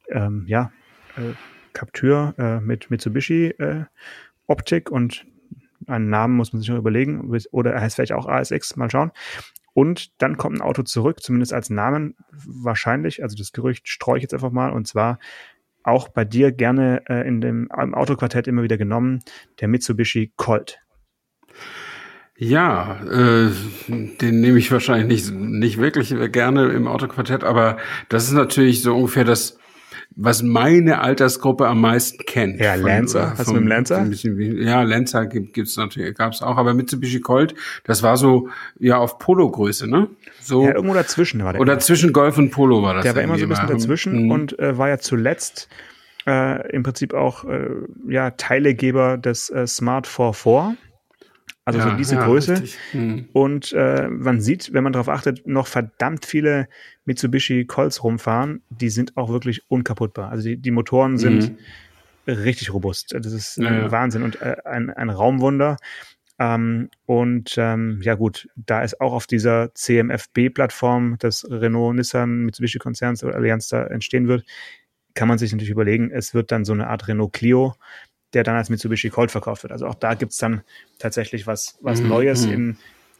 [0.09, 0.71] ähm, ja,
[1.17, 1.33] äh,
[1.73, 3.85] Captur äh, mit Mitsubishi äh,
[4.47, 5.25] Optik und
[5.87, 7.31] einen Namen muss man sich noch überlegen.
[7.51, 9.11] Oder er heißt vielleicht auch ASX, mal schauen.
[9.73, 13.23] Und dann kommt ein Auto zurück, zumindest als Namen wahrscheinlich.
[13.23, 14.71] Also das Gerücht streue ich jetzt einfach mal.
[14.71, 15.19] Und zwar
[15.83, 19.19] auch bei dir gerne äh, in dem im Autoquartett immer wieder genommen,
[19.61, 20.81] der Mitsubishi Colt.
[22.41, 23.49] Ja, äh,
[23.89, 28.95] den nehme ich wahrscheinlich nicht, nicht wirklich gerne im Autoquartett, aber das ist natürlich so
[28.95, 29.57] ungefähr das,
[30.15, 32.61] was meine Altersgruppe am meisten kennt.
[32.61, 33.33] Ja, Von- Lancer.
[33.33, 34.05] äh, Hast du mit dem Lancer?
[34.63, 38.47] Ja, Lancer gibt, gibt's natürlich, gab's auch, aber Mitsubishi Colt, das war so,
[38.79, 40.07] ja, auf Polo-Größe, ne?
[40.39, 41.61] So, Ja, irgendwo dazwischen war der.
[41.61, 43.03] oder zwischen Golf und Polo war das.
[43.03, 44.31] Der war immer so ein bisschen dazwischen Mhm.
[44.31, 45.67] und äh, war ja zuletzt
[46.25, 47.67] äh, im Prinzip auch äh,
[48.07, 50.77] ja, Teilegeber des äh, Smart 44.
[51.69, 52.63] Also so Ja, diese ja, Größe.
[52.93, 53.29] Mhm.
[53.33, 56.67] Und äh, man sieht, wenn man darauf achtet, noch verdammt viele
[57.05, 58.61] Mitsubishi Colts rumfahren.
[58.69, 60.29] Die sind auch wirklich unkaputtbar.
[60.31, 61.57] Also die, die Motoren sind
[62.27, 63.15] richtig robust.
[63.19, 63.65] Das ist Mhm.
[63.65, 63.91] Ja.
[63.91, 65.77] Wahnsinn und äh, ein, ein Raumwunder.
[66.39, 73.67] Ähm, und ähm, ja gut, da ist auch auf dieser CMFB-Plattform des Renault-Nissan-Mitsubishi-Konzerns oder Allianz
[73.67, 74.45] da entstehen wird,
[75.15, 77.75] kann man sich natürlich überlegen, es wird dann so eine Art Renault Clio,
[78.33, 79.71] der dann als Mitsubishi Colt verkauft wird.
[79.71, 80.61] Also auch da gibt's dann
[80.99, 82.53] tatsächlich was, was Mhm, Neues mhm.
[82.53, 82.77] in,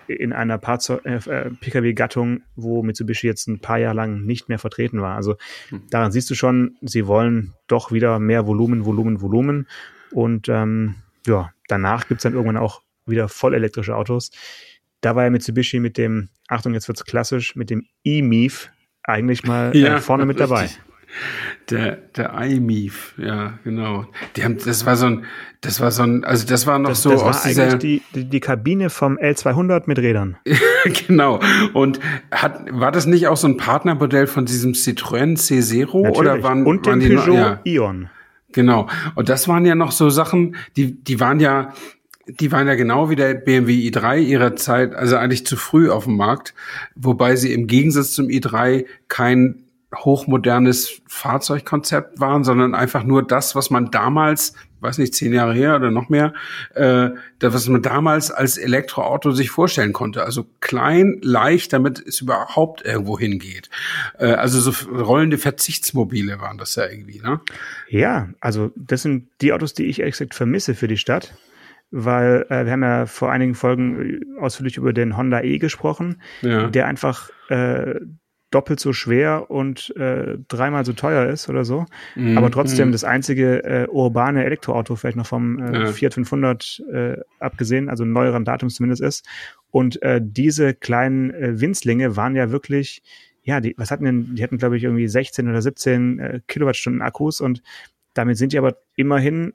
[0.08, 4.60] in einer Fahrzeug- äh, äh, Pkw-Gattung, wo Mitsubishi jetzt ein paar Jahre lang nicht mehr
[4.60, 5.16] vertreten war.
[5.16, 5.36] Also
[5.72, 5.84] Mhm.
[5.90, 9.68] daran siehst du schon, sie wollen doch wieder mehr Volumen, Volumen, Volumen.
[10.12, 10.96] Und ähm,
[11.28, 14.32] ja, danach gibt's dann irgendwann auch wieder voll elektrische Autos.
[15.02, 18.70] Da war ja Mitsubishi mit dem, Achtung, jetzt wird's klassisch, mit dem E-Mief
[19.04, 20.70] eigentlich mal äh, vorne mit dabei.
[21.70, 24.06] Der, der iMIF, ja, genau.
[24.36, 25.26] Die haben, das war so ein,
[25.62, 27.80] das war so ein, also das war noch Das, so das war aus dieser, eigentlich
[27.80, 30.38] die, die, die Kabine vom L200 mit Rädern.
[31.08, 31.40] genau.
[31.74, 32.00] Und
[32.32, 36.44] hat, war das nicht auch so ein Partnermodell von diesem Citroën C0 oder Natürlich.
[36.44, 37.60] waren, Und waren dem die noch- Peugeot ja.
[37.64, 38.10] Ion.
[38.52, 38.88] Genau.
[39.16, 41.74] Und das waren ja noch so Sachen, die, die waren ja,
[42.28, 46.06] die waren ja genau wie der BMW i3 ihrer Zeit, also eigentlich zu früh auf
[46.06, 46.54] dem Markt,
[46.96, 49.64] wobei sie im Gegensatz zum i3 kein
[49.96, 55.76] hochmodernes Fahrzeugkonzept waren, sondern einfach nur das, was man damals, weiß nicht, zehn Jahre her
[55.76, 56.34] oder noch mehr,
[56.76, 60.24] äh, das, was man damals als Elektroauto sich vorstellen konnte.
[60.24, 63.70] Also klein, leicht, damit es überhaupt irgendwo hingeht.
[64.20, 67.42] Äh, also so rollende Verzichtsmobile waren das ja irgendwie, ne?
[67.90, 71.34] Ja, also das sind die Autos, die ich ehrlich gesagt vermisse für die Stadt,
[71.92, 76.22] weil äh, wir haben ja vor einigen Folgen äh, ausführlich über den Honda E gesprochen,
[76.44, 76.68] Ja.
[76.68, 77.96] der einfach äh,
[78.52, 81.86] doppelt so schwer und äh, dreimal so teuer ist oder so,
[82.16, 82.38] Mhm.
[82.38, 85.86] aber trotzdem das einzige äh, urbane Elektroauto vielleicht noch vom äh, Ja.
[85.92, 89.26] Fiat 500 äh, abgesehen, also neueren Datums zumindest ist.
[89.72, 93.02] Und äh, diese kleinen äh, Winzlinge waren ja wirklich
[93.44, 97.02] ja, die, was hatten denn, die hatten, glaube ich, irgendwie 16 oder 17 äh, Kilowattstunden
[97.02, 97.64] Akkus und
[98.14, 99.54] damit sind die aber immerhin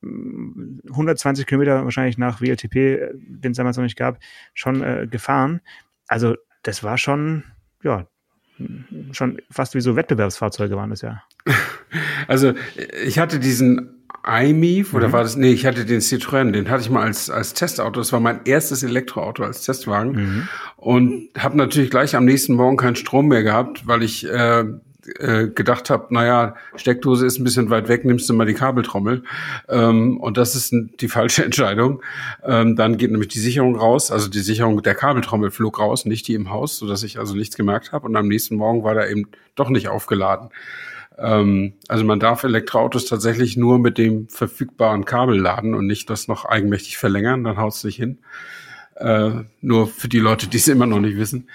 [0.00, 4.18] mm, 120 Kilometer wahrscheinlich nach WLTP, äh, den es damals noch nicht gab,
[4.54, 5.60] schon äh, gefahren.
[6.08, 7.44] Also das war schon,
[7.84, 8.06] ja, mm,
[9.12, 11.22] schon fast wie so Wettbewerbsfahrzeuge waren das ja.
[12.28, 12.54] Also
[13.04, 13.92] ich hatte diesen
[14.92, 14.96] Mhm.
[14.96, 18.00] oder war das, nee, ich hatte den Citroën, den hatte ich mal als, als Testauto.
[18.00, 20.48] Das war mein erstes Elektroauto als Testwagen Mhm.
[20.76, 24.64] und habe natürlich gleich am nächsten Morgen keinen Strom mehr gehabt, weil ich äh,
[25.18, 29.22] äh, gedacht habe, naja, Steckdose ist ein bisschen weit weg, nimmst du mal die Kabeltrommel.
[29.68, 32.02] Ähm, und das ist die falsche Entscheidung.
[32.44, 36.28] Ähm, dann geht nämlich die Sicherung raus, also die Sicherung der Kabeltrommel flog raus, nicht
[36.28, 38.06] die im Haus, sodass ich also nichts gemerkt habe.
[38.06, 40.50] Und am nächsten Morgen war da eben doch nicht aufgeladen.
[41.18, 46.28] Ähm, also man darf Elektroautos tatsächlich nur mit dem verfügbaren Kabel laden und nicht das
[46.28, 48.18] noch eigenmächtig verlängern, dann haut es nicht hin.
[48.96, 51.48] Äh, nur für die Leute, die es immer noch nicht wissen.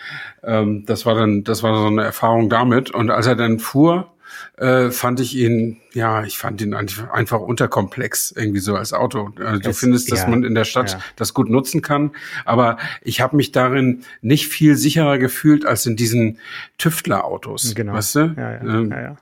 [0.43, 2.91] Ähm, das war dann, das war so eine Erfahrung damit.
[2.91, 4.11] Und als er dann fuhr,
[4.57, 9.31] äh, fand ich ihn, ja, ich fand ihn einfach, unterkomplex irgendwie so als Auto.
[9.43, 10.99] Also du Es- findest, dass ja, man in der Stadt ja.
[11.15, 12.11] das gut nutzen kann,
[12.45, 16.37] aber ich habe mich darin nicht viel sicherer gefühlt als in diesen
[16.77, 17.73] Tüftlerautos.
[17.75, 17.93] Genau.
[17.93, 18.19] Weißt du?
[18.37, 19.15] Ja, ja, Ähm, ja, ja.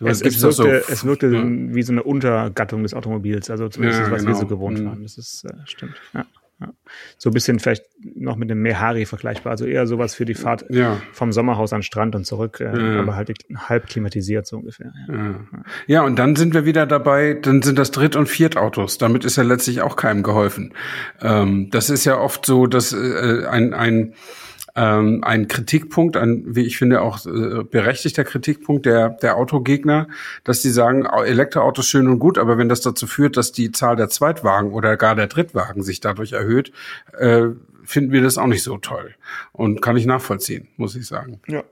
[0.00, 0.64] Es, es, noch so?
[0.64, 1.42] wirkte, es wirkte Ja.
[1.44, 4.38] wie so eine Untergattung des Automobils, also zumindest Ja, was wir genau.
[4.40, 4.86] so gewohnt Mhm.
[4.86, 5.02] waren.
[5.02, 5.94] Das ist äh, stimmt.
[6.12, 6.24] Ja,
[6.66, 6.72] ja.
[7.18, 10.64] So ein bisschen vielleicht noch mit dem Mehari vergleichbar, also eher sowas für die Fahrt
[10.70, 11.00] Ja.
[11.12, 13.00] vom Sommerhaus an Strand und zurück, äh, Ja.
[13.00, 14.92] aber halt halb klimatisiert so ungefähr.
[15.86, 18.98] Ja, und dann sind wir wieder dabei, dann sind das Dritt- und Viertautos.
[18.98, 20.74] Damit ist ja letztlich auch keinem geholfen.
[21.20, 24.14] Ähm, das ist ja oft so, dass äh, ein, ein,
[24.76, 30.08] ähm, ein Kritikpunkt, ein, wie ich finde, auch äh, berechtigter Kritikpunkt der, der Autogegner,
[30.42, 33.70] dass sie sagen, Au- Elektroautos schön und gut, aber wenn das dazu führt, dass die
[33.72, 36.72] Zahl der Zweitwagen oder gar der Drittwagen sich dadurch erhöht,
[37.16, 37.46] äh,
[37.84, 39.14] finden wir das auch nicht so toll.
[39.52, 41.40] Und kann ich nachvollziehen, muss ich sagen.
[41.46, 41.62] ja,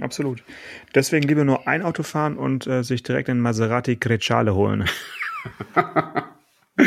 [0.00, 0.42] absolut.
[0.94, 4.84] Deswegen lieber nur ein Auto fahren und äh, sich direkt einen Maserati Grecciale holen.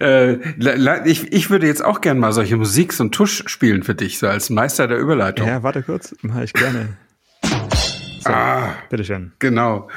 [0.00, 0.38] Äh,
[1.04, 4.18] ich, ich würde jetzt auch gern mal solche Musik, so einen Tusch spielen für dich,
[4.18, 5.46] so als Meister der Überleitung.
[5.46, 6.96] Ja, warte kurz, mache ich gerne.
[8.20, 9.32] So, Ah, bitteschön.
[9.38, 9.88] genau.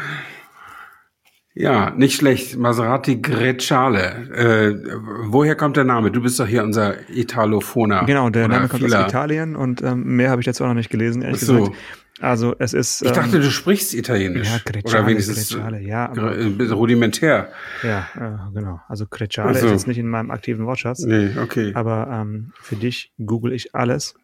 [1.53, 2.57] Ja, nicht schlecht.
[2.57, 4.01] Maserati Grecciale.
[4.33, 4.89] Äh,
[5.23, 6.11] woher kommt der Name?
[6.11, 8.03] Du bist doch hier unser Italophoner.
[8.05, 8.91] Genau, der Name kommt aus.
[9.07, 11.59] Italien und ähm, mehr habe ich dazu auch noch nicht gelesen, ehrlich so.
[11.59, 11.77] gesagt.
[12.21, 14.47] Also es ist Ich dachte, ähm, du sprichst Italienisch.
[14.49, 17.51] ja, Grecciale, Oder wenigstens Grecciale, ja, aber- äh, rudimentär.
[17.83, 18.79] ja, äh, genau.
[18.87, 19.65] Also Grecciale Ach so.
[19.65, 21.71] ist jetzt nicht in meinem aktiven Wortschatz, Nee, okay.
[21.75, 24.15] aber ähm, für dich google ich alles,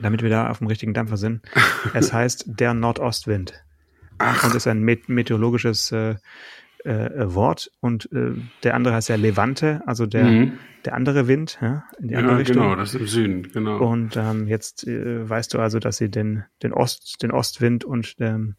[0.00, 1.42] damit wir da auf dem richtigen Dampfer sind.
[1.94, 3.62] es heißt der Nordostwind
[4.18, 6.14] Ach, und ist ein met meteorologisches äh,
[6.84, 10.58] äh, Wort und äh, der andere heißt ja Levante, also der Mhm.
[10.84, 12.56] der andere Wind, ja, in die andere ja, Richtung.
[12.62, 13.78] genau, das ist im Süden, genau.
[13.78, 18.16] Und ähm, jetzt äh, weißt du also, dass sie den, den Ost, den Ostwind und
[18.18, 18.56] ähm,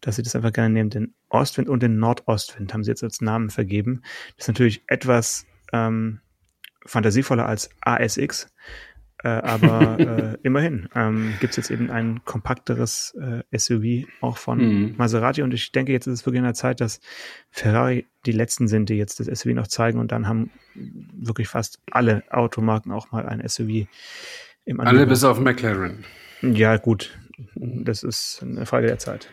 [0.00, 3.20] dass sie das einfach gerne nehmen, den Ostwind und den Nordostwind haben sie jetzt als
[3.20, 4.02] Namen vergeben.
[4.36, 6.20] Das ist natürlich etwas ähm,
[6.84, 8.52] fantasievoller als ASX,
[9.24, 14.58] äh, aber äh, immerhin ähm, gibt es jetzt eben ein kompakteres äh, SUV auch von
[14.58, 14.94] Mhm.
[14.96, 17.00] Maserati und ich denke, jetzt ist es wirklich an der Zeit, dass
[17.50, 21.78] Ferrari die letzten sind, die jetzt das SUV noch zeigen und dann haben wirklich fast
[21.90, 23.86] alle Automarken auch mal ein SUV
[24.64, 25.08] im Alle Angebot.
[25.08, 26.04] bis auf McLaren.
[26.42, 27.16] Ja, gut.
[27.54, 29.30] Das ist eine Frage der Zeit.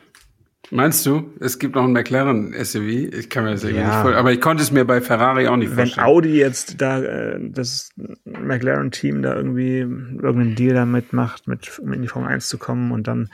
[0.72, 2.82] Meinst du, es gibt noch einen McLaren SUV?
[3.14, 3.88] Ich kann mir das irgendwie Ja.
[3.88, 4.18] nicht vorstellen.
[4.20, 6.06] Aber ich konnte es mir bei Ferrari auch nicht Wenn vorstellen.
[6.08, 7.92] Audi jetzt da äh, das
[8.26, 12.92] McLaren-Team da irgendwie irgendeinen Deal damit macht, mit, um in die Formel 1 zu kommen
[12.92, 13.30] und dann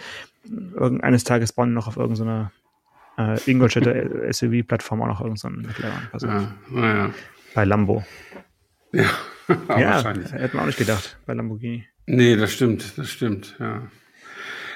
[0.76, 2.52] irgendeines Tages bauen die noch auf irgendeiner
[3.18, 3.94] äh, Ingolstädter
[4.34, 6.08] SUV-Plattform auch noch irgendeinen McLaren.
[6.14, 7.10] Also ja, naja.
[7.54, 8.06] Bei Lambo.
[8.94, 9.04] Ja,
[9.50, 10.32] ja, wahrscheinlich.
[10.32, 11.86] hätte man auch nicht gedacht bei Lamborghini.
[12.06, 13.82] Nee, das stimmt, das stimmt, ja.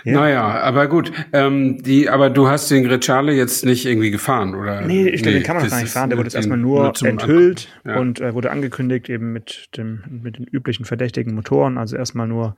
[0.04, 0.14] Ja.
[0.14, 1.12] Naja, aber gut.
[1.34, 4.82] Ähm, die, aber du hast den Grecciale jetzt nicht irgendwie gefahren, oder?
[4.82, 6.10] Nee, ich glaube, den kann man gar nicht fahren.
[6.10, 7.68] Der wurde jetzt erstmal nur, zum enthüllt.
[7.86, 8.00] Ja.
[8.00, 11.78] und äh, wurde angekündigt eben mit dem mit den üblichen verdächtigen Motoren.
[11.78, 12.56] Also erstmal nur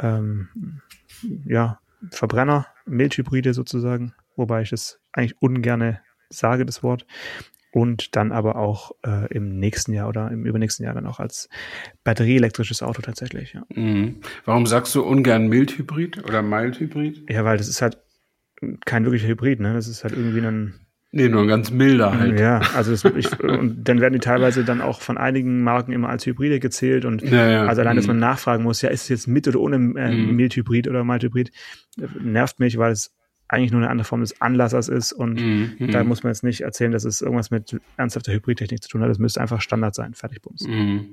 [0.00, 0.48] ähm,
[1.44, 1.78] ja
[2.10, 7.06] Verbrenner, Milchhybride sozusagen, wobei ich das eigentlich ungerne sage, das Wort.
[7.74, 11.48] Und dann aber auch äh, im nächsten Jahr oder im übernächsten Jahr dann auch als
[12.04, 13.52] batterieelektrisches Auto tatsächlich.
[13.54, 14.20] Ja, Mhm.
[14.44, 17.28] Warum sagst du ungern Mildhybrid oder Mildhybrid?
[17.28, 17.98] ja weil das ist halt
[18.84, 19.74] kein wirklicher Hybrid, ne?
[19.74, 20.74] Das ist halt irgendwie ein
[21.16, 22.38] Nee, nur ein ganz milder halt.
[22.40, 26.08] Ja, also das, ich, und dann werden die teilweise dann auch von einigen Marken immer
[26.08, 27.66] als Hybride gezählt und Ja, ja.
[27.66, 28.14] also allein, dass Mhm.
[28.14, 30.34] man nachfragen muss, ja, ist es jetzt mit oder ohne äh, Mhm.
[30.36, 31.52] Mildhybrid oder Mildhybrid,
[32.20, 33.12] nervt mich, weil es
[33.48, 36.08] eigentlich nur eine andere Form des Anlassers ist und Mhm, da mhm.
[36.08, 39.10] muss man jetzt nicht erzählen, dass es irgendwas mit ernsthafter Hybridtechnik zu tun hat.
[39.10, 40.14] Das müsste einfach Standard sein.
[40.14, 40.62] Fertig, Bums.
[40.66, 41.06] Mhm.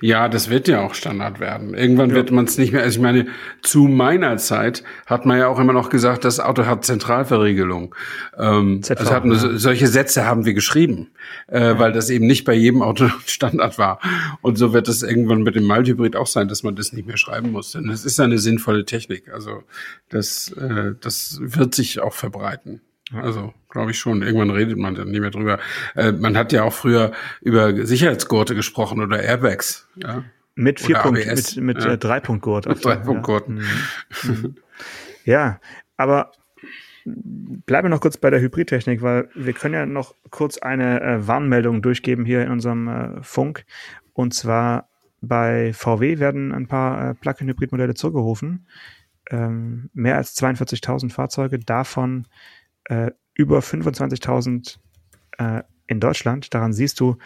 [0.00, 1.74] Ja, das wird ja auch Standard werden.
[1.74, 2.16] Irgendwann Ja.
[2.16, 2.82] wird man es nicht mehr.
[2.82, 3.26] Also ich meine,
[3.62, 7.94] zu meiner Zeit hat man ja auch immer noch gesagt, das Auto hat Zentralverriegelung.
[8.38, 9.38] Ähm, ZV, also hatten ja.
[9.38, 11.08] so, solche Sätze haben wir geschrieben,
[11.48, 14.00] äh, weil das eben nicht bei jedem Auto Standard war.
[14.40, 17.16] Und so wird es irgendwann mit dem Mildhybrid auch sein, dass man das nicht mehr
[17.16, 17.72] schreiben muss.
[17.72, 19.32] Denn es ist eine sinnvolle Technik.
[19.32, 19.62] Also
[20.08, 22.80] das, äh, das wird sich auch verbreiten.
[23.12, 24.22] Also glaube ich schon.
[24.22, 25.58] Irgendwann redet man dann nicht mehr drüber.
[25.94, 29.88] Äh, man hat ja auch früher über Sicherheitsgurte gesprochen oder Airbags.
[29.96, 30.24] Ja.
[30.56, 31.92] Mit vier Punkt, ABS, mit, mit ja.
[31.92, 32.66] äh, Dreipunktgurt.
[32.66, 33.56] auf Mit der- Dreipunktgurten.
[33.58, 33.62] Ja.
[34.32, 34.34] Mhm.
[34.42, 34.56] Mhm.
[35.24, 35.60] ja,
[35.96, 36.32] aber
[37.04, 41.26] bleiben wir noch kurz bei der Hybridtechnik, weil wir können ja noch kurz eine äh,
[41.26, 43.64] Warnmeldung durchgeben hier in unserem äh, Funk.
[44.14, 44.88] Und zwar
[45.20, 48.66] bei VW werden ein paar äh, Plug-in-Hybrid-Modelle zurückgerufen.
[49.30, 52.26] Ähm, mehr als 42.000 Fahrzeuge, davon
[52.84, 54.78] äh, über 25.000
[55.38, 56.52] äh, in Deutschland.
[56.54, 57.16] Daran siehst du,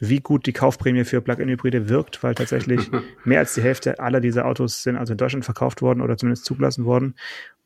[0.00, 2.90] wie gut die Kaufprämie für Plug-in-Hybride wirkt, weil tatsächlich
[3.24, 6.44] mehr als die Hälfte aller dieser Autos sind also in Deutschland verkauft worden oder zumindest
[6.44, 7.14] zugelassen worden.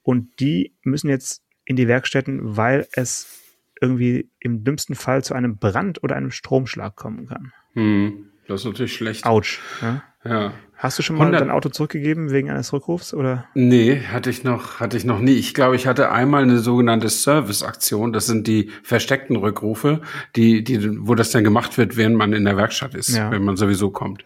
[0.03, 3.39] Und die müssen jetzt in die Werkstätten, weil es
[3.81, 7.53] irgendwie im dümmsten Fall zu einem Brand oder einem Stromschlag kommen kann.
[7.75, 9.25] Hm, das ist natürlich schlecht.
[9.25, 9.61] Autsch.
[9.81, 10.03] Ja?
[10.25, 10.53] Ja.
[10.77, 13.45] Hast du schon mal 100 dein Auto zurückgegeben wegen eines Rückrufs oder?
[13.55, 15.35] Nee, hatte ich noch, hatte ich noch nie.
[15.35, 18.13] Ich glaube, ich hatte einmal eine sogenannte Service-Aktion.
[18.13, 20.01] Das sind die versteckten Rückrufe,
[20.35, 23.31] die, die, wo das dann gemacht wird, während man in der Werkstatt ist, Ja.
[23.31, 24.25] wenn man sowieso kommt.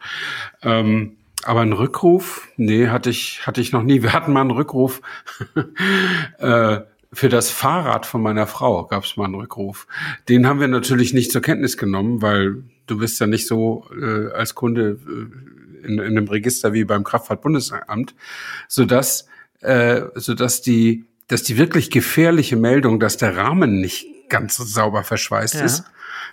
[0.62, 4.02] Ähm, aber einen Rückruf, nee, hatte ich, hatte ich noch nie.
[4.02, 5.02] Wir hatten mal einen Rückruf
[6.38, 6.80] äh,
[7.12, 9.86] für das Fahrrad von meiner Frau gab es mal einen Rückruf.
[10.28, 14.32] Den haben wir natürlich nicht zur Kenntnis genommen, weil du bist ja nicht so äh,
[14.32, 15.26] als Kunde äh,
[15.86, 18.14] in, in einem Register wie beim Kraftfahrtbundesamt,
[18.68, 19.26] sodass,
[19.60, 25.54] äh, sodass die, dass die wirklich gefährliche Meldung, dass der Rahmen nicht ganz sauber verschweißt
[25.54, 25.64] Ja.
[25.64, 25.84] ist,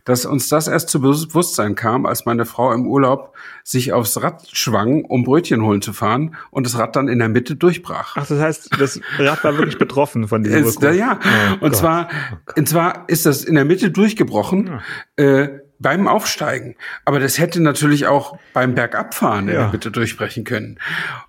[0.06, 4.44] dass uns das erst zu Bewusstsein kam, als meine Frau im Urlaub sich aufs Rad
[4.52, 8.16] schwang, um Brötchen holen zu fahren und das Rad dann in der Mitte durchbrach.
[8.18, 10.96] Ach, das heißt, das Rad war wirklich betroffen von diesem Ist, Rückruf.
[10.98, 11.76] ja, Oh und Gott.
[11.76, 12.10] zwar,
[12.58, 14.82] und zwar ist das in der Mitte durchgebrochen
[15.16, 15.50] äh,
[15.84, 16.76] beim Aufsteigen.
[17.06, 19.54] Aber das hätte natürlich auch beim Bergabfahren Ja.
[19.54, 20.80] der Mitte durchbrechen können.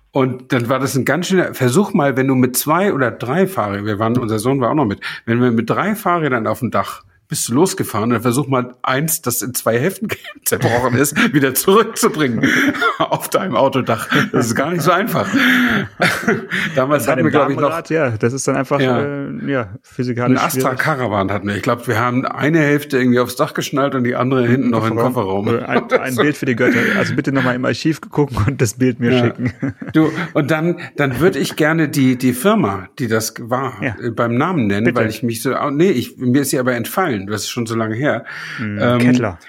[0.09, 3.45] Und dann war das ein ganz schöner Versuch mal, wenn du mit zwei oder drei
[3.47, 6.59] Fahrrädern, wir waren, unser Sohn war auch noch mit, wenn wir mit drei Fahrrädern auf
[6.59, 10.09] dem Dach bist du losgefahren, dann versuch mal eins, das in zwei Hälften
[10.45, 12.47] zerbrochen ist, wieder zurückzubringen
[12.99, 14.07] auf deinem Autodach.
[14.31, 15.27] Das ist gar nicht so einfach.
[16.75, 18.99] Damals hatten wir, glaube ich, noch ja, das ist dann einfach Ja.
[19.01, 20.79] äh, ja, ein physikalisch Astra schwierig.
[20.79, 21.55] Caravan hatten wir.
[21.55, 24.87] Ich glaube, wir haben eine Hälfte irgendwie aufs Dach geschnallt und die andere hinten noch
[24.87, 25.47] den Kofferraum.
[25.47, 26.79] Äh, Ein, ein Bild für die Götter.
[26.97, 29.25] Also bitte nochmal im Archiv gucken und das Bild mir Ja.
[29.25, 29.53] schicken.
[29.93, 33.95] Du, und dann, dann würde ich gerne die, die Firma, die das war, Ja.
[34.15, 34.97] beim Namen nennen, Bitte.
[34.99, 37.14] weil ich mich so, oh, nee, ich, mir ist sie aber entfallen.
[37.27, 38.25] Das ist schon so lange her.
[38.59, 39.39] Ähm, Kettler.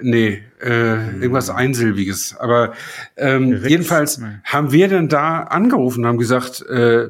[0.00, 2.36] Nee, äh, irgendwas Einsilbiges.
[2.38, 2.72] Aber
[3.16, 3.68] ähm, Ritz?
[3.68, 4.40] jedenfalls Nein.
[4.44, 7.08] haben wir dann da angerufen und haben gesagt, äh,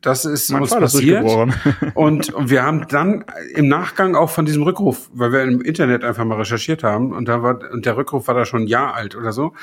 [0.00, 1.22] das ist Mein uns Vater ist passiert.
[1.22, 1.92] durchgebrochen.
[1.94, 6.04] Und, und wir haben dann im Nachgang auch von diesem Rückruf, weil wir im Internet
[6.04, 8.94] einfach mal recherchiert haben und da war und der Rückruf war da schon ein Jahr
[8.94, 9.54] alt oder so.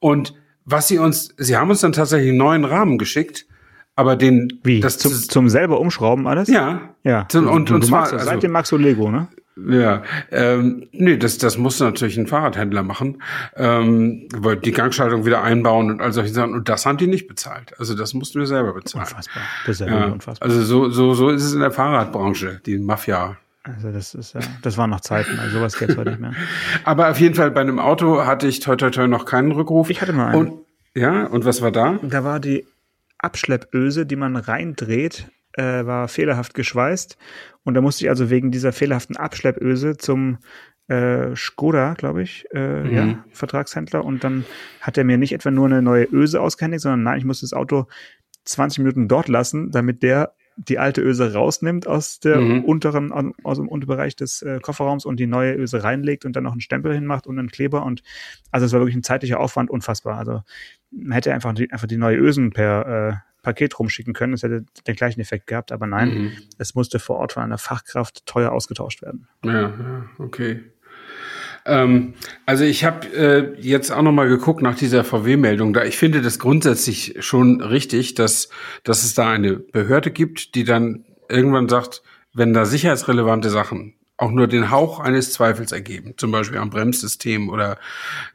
[0.00, 3.46] Und was sie uns, sie haben uns dann tatsächlich einen neuen Rahmen geschickt,
[3.96, 4.80] aber den Wie?
[4.80, 6.48] das zum, zum selber umschrauben alles?
[6.48, 7.26] ja Ja.
[7.28, 9.26] Zum- und, und du zwar also, Seitdem magst du Lego, ne?
[9.70, 13.22] Ja, ähm, nee, das, das muss natürlich ein Fahrradhändler machen,
[13.56, 16.52] ähm, weil die Gangschaltung wieder einbauen und all solche Sachen.
[16.52, 17.72] Und das haben die nicht bezahlt.
[17.78, 19.06] Also das mussten wir selber bezahlen.
[19.08, 19.42] Unfassbar.
[19.64, 20.46] Das ist ja, Ja, unfassbar.
[20.46, 23.38] also so, so, so ist es in der Fahrradbranche, die Mafia.
[23.62, 26.34] Also das ist ja, das waren noch Zeiten, also sowas gibt's heute nicht mehr.
[26.84, 29.88] Aber auf jeden Fall bei einem Auto hatte ich toi toi toi noch keinen Rückruf.
[29.88, 30.48] Ich hatte mal einen.
[30.48, 30.52] Und,
[30.94, 31.98] ja, und was war da?
[32.02, 32.66] Da war die
[33.26, 37.16] Abschleppöse, die man reindreht, äh, war fehlerhaft geschweißt.
[37.64, 40.38] Und da musste ich also wegen dieser fehlerhaften Abschleppöse zum
[40.88, 42.92] äh, Skoda, glaube ich, äh, Mhm.
[42.92, 44.04] ja, Vertragshändler.
[44.04, 44.44] Und dann
[44.80, 47.52] hat er mir nicht etwa nur eine neue Öse ausgehändigt, sondern nein, ich musste das
[47.52, 47.86] Auto
[48.44, 52.64] 20 Minuten dort lassen, damit der die alte Öse rausnimmt aus der Mhm.
[52.64, 53.12] unteren,
[53.44, 56.60] aus- dem Unterbereich des äh, Kofferraums und die neue Öse reinlegt und dann noch einen
[56.62, 58.02] Stempel hinmacht und einen Kleber und
[58.50, 60.16] also es war wirklich ein zeitlicher Aufwand unfassbar.
[60.18, 60.42] Also
[60.90, 64.64] man hätte einfach die, einfach die neue Ösen per äh, Paket rumschicken können, es hätte
[64.88, 66.32] den gleichen Effekt gehabt, aber nein, Mhm.
[66.58, 69.28] es musste vor Ort von einer Fachkraft teuer ausgetauscht werden.
[69.44, 70.64] Ja, ja okay.
[71.66, 72.14] Ähm,
[72.46, 75.72] also ich habe äh, jetzt auch noch mal geguckt nach dieser VW-Meldung.
[75.72, 78.48] Da ich finde das grundsätzlich schon richtig, dass
[78.84, 82.02] dass es da eine Behörde gibt, die dann irgendwann sagt,
[82.32, 87.50] wenn da sicherheitsrelevante Sachen auch nur den Hauch eines Zweifels ergeben, zum Beispiel am Bremssystem
[87.50, 87.78] oder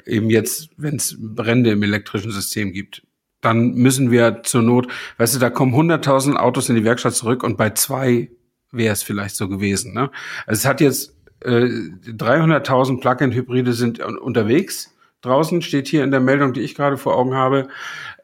[0.05, 3.03] eben jetzt, wenn es Brände im elektrischen System gibt,
[3.41, 7.43] dann müssen wir zur Not, weißt du, da kommen 100.000 Autos in die Werkstatt zurück
[7.43, 8.29] und bei zwei
[8.71, 9.93] wäre es vielleicht so gewesen.
[9.93, 10.11] Ne?
[10.45, 11.67] Also es hat jetzt äh,
[12.07, 14.95] 300.000 Plug-in-Hybride sind un unterwegs.
[15.21, 17.67] Draußen steht hier in der Meldung, die ich gerade vor Augen habe,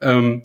[0.00, 0.42] ähm,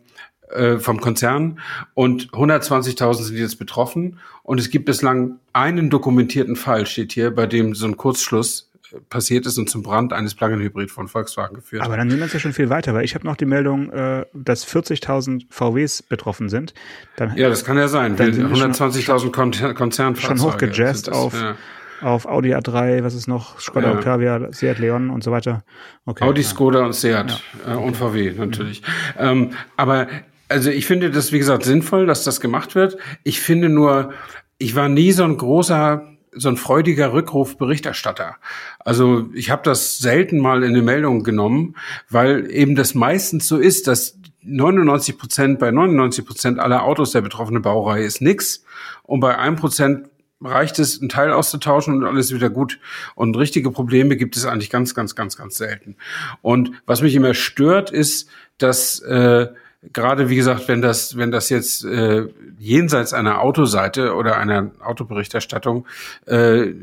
[0.51, 1.59] äh, vom Konzern
[1.95, 7.47] und 120.000 sind jetzt betroffen und es gibt bislang einen dokumentierten Fall, steht hier, bei
[7.47, 11.81] dem so ein Kurzschluss äh, passiert ist und zum Brand eines Plug-in-Hybrid von Volkswagen geführt
[11.81, 11.87] hat.
[11.87, 13.89] Aber dann sind wir uns ja schon viel weiter, weil ich habe noch die Meldung,
[13.91, 16.75] äh, dass 40.000 VWs betroffen sind.
[17.15, 18.15] Dann Ja, das kann ja sein.
[18.15, 20.39] Dann sind wir schon- 120.000 Kon Konzernfahrzeuge.
[20.39, 21.55] schon hochgejazzt auf, ja.
[22.03, 23.95] Auf Audi A3, was ist noch, Skoda Ja.
[23.95, 25.63] Octavia, Seat Leon und so weiter.
[26.05, 26.47] Okay, Audi, ja.
[26.47, 28.81] Skoda und Seat äh, und VW natürlich.
[29.17, 30.07] Ähm, aber
[30.49, 32.97] also ich finde das, wie gesagt, sinnvoll, dass das gemacht wird.
[33.23, 34.13] Ich finde nur,
[34.57, 38.35] ich war nie so ein großer, so ein freudiger Rückrufberichterstatter.
[38.79, 41.75] Also ich habe das selten mal in eine Meldung genommen,
[42.09, 47.21] weil eben das meistens so ist, dass 99 Prozent, bei 99 Prozent aller Autos der
[47.21, 48.63] betroffenen Baureihe ist nix
[49.03, 50.09] und bei einem Prozent
[50.43, 52.79] reicht es, einen Teil auszutauschen und alles wieder gut.
[53.15, 55.95] Und richtige Probleme gibt es eigentlich ganz, ganz, ganz, ganz selten.
[56.41, 59.47] Und was mich immer stört, ist, dass äh,
[59.91, 62.27] gerade wie gesagt, wenn das, wenn das jetzt äh,
[62.57, 65.85] jenseits einer Autoseite oder einer Autoberichterstattung
[66.27, 66.73] äh, äh,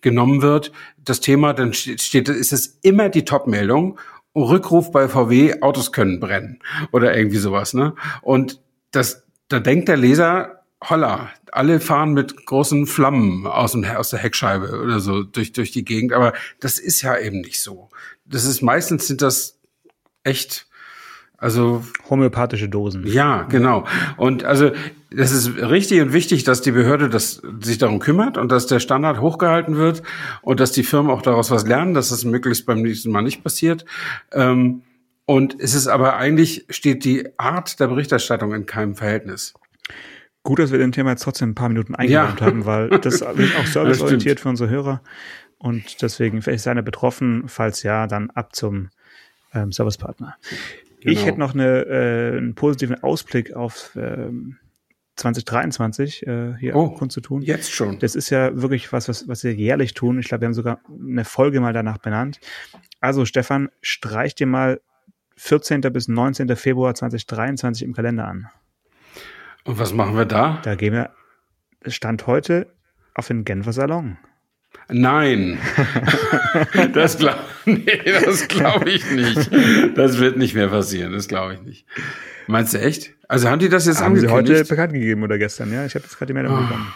[0.00, 0.72] genommen wird,
[1.04, 3.98] das Thema, dann steht ist es immer die Top-Meldung.
[4.34, 6.58] Rückruf bei VW, Autos können brennen
[6.92, 7.94] oder irgendwie sowas, ne?
[8.20, 8.60] Und
[8.90, 14.18] das, da denkt der Leser, holla, alle fahren mit großen Flammen aus, dem, aus der
[14.18, 16.12] Heckscheibe oder so durch, durch die Gegend.
[16.12, 17.88] Aber das ist ja eben nicht so.
[18.24, 19.58] Das ist meistens sind das
[20.22, 20.66] echt,
[21.38, 23.06] also Homöopathische Dosen.
[23.06, 23.86] ja, genau.
[24.16, 24.70] Und also
[25.10, 28.80] das ist richtig und wichtig, dass die Behörde das, sich darum kümmert und dass der
[28.80, 30.02] Standard hochgehalten wird
[30.42, 33.42] und dass die Firmen auch daraus was lernen, dass das möglichst beim nächsten Mal nicht
[33.42, 33.86] passiert.
[34.32, 34.82] Ähm,
[35.24, 39.54] und es ist aber eigentlich, steht die Art der Berichterstattung in keinem Verhältnis.
[40.46, 42.46] Gut, dass wir dem Thema jetzt trotzdem ein paar Minuten eingeräumt Ja.
[42.46, 45.02] haben, weil das ist auch serviceorientiert für unsere Hörer.
[45.58, 48.90] Und deswegen, vielleicht ist einer betroffen, falls ja, dann ab zum
[49.54, 50.36] ähm, Servicepartner.
[51.00, 51.26] Ich Genau.
[51.26, 54.56] hätte noch eine, äh, einen positiven Ausblick auf ähm,
[55.16, 57.42] 2023 äh, hier Oh, kundzutun.
[57.42, 57.98] Jetzt schon.
[57.98, 60.18] Das ist ja wirklich was, was, was wir jährlich tun.
[60.18, 62.38] Ich glaube, wir haben sogar eine Folge mal danach benannt.
[63.00, 64.80] Also, Stefan, streich dir mal
[65.36, 65.80] 14.
[65.80, 66.54] bis 19.
[66.56, 68.48] Februar 2023 im Kalender an.
[69.66, 70.60] Und was machen wir da?
[70.62, 71.10] Da gehen wir,
[71.86, 72.68] Stand heute,
[73.14, 74.16] auf den Genfer Salon.
[74.88, 75.58] Nein.
[76.92, 77.86] das glaube nee,
[78.24, 79.50] das glaub ich nicht.
[79.96, 81.86] Das wird nicht mehr passieren, das glaube ich nicht.
[82.46, 83.10] Meinst du echt?
[83.28, 84.70] Also haben die das jetzt Haben sie heute angekündigt?
[84.70, 85.84] bekannt gegeben oder gestern, ja?
[85.84, 86.92] Ich habe jetzt gerade die Meldung bekommen.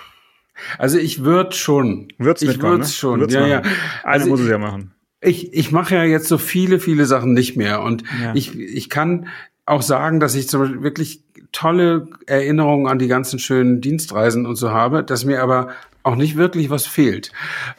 [0.79, 2.09] Also ich würde schon.
[2.19, 2.95] Wird's ich mitkommen, würd's ne?
[2.95, 3.21] schon.
[3.21, 3.61] Wird's ja, ja.
[3.61, 3.71] machen.
[4.05, 4.93] Einer Also muss es ich, ja machen.
[5.23, 7.81] ich, ich mache ja jetzt so viele, viele Sachen nicht mehr.
[7.83, 8.35] Und Ja.
[8.35, 9.27] ich, ich kann
[9.67, 14.57] auch sagen, dass ich zum Beispiel wirklich tolle Erinnerungen an die ganzen schönen Dienstreisen und
[14.57, 15.69] so habe, dass mir aber
[16.03, 17.33] auch nicht wirklich was fehlt.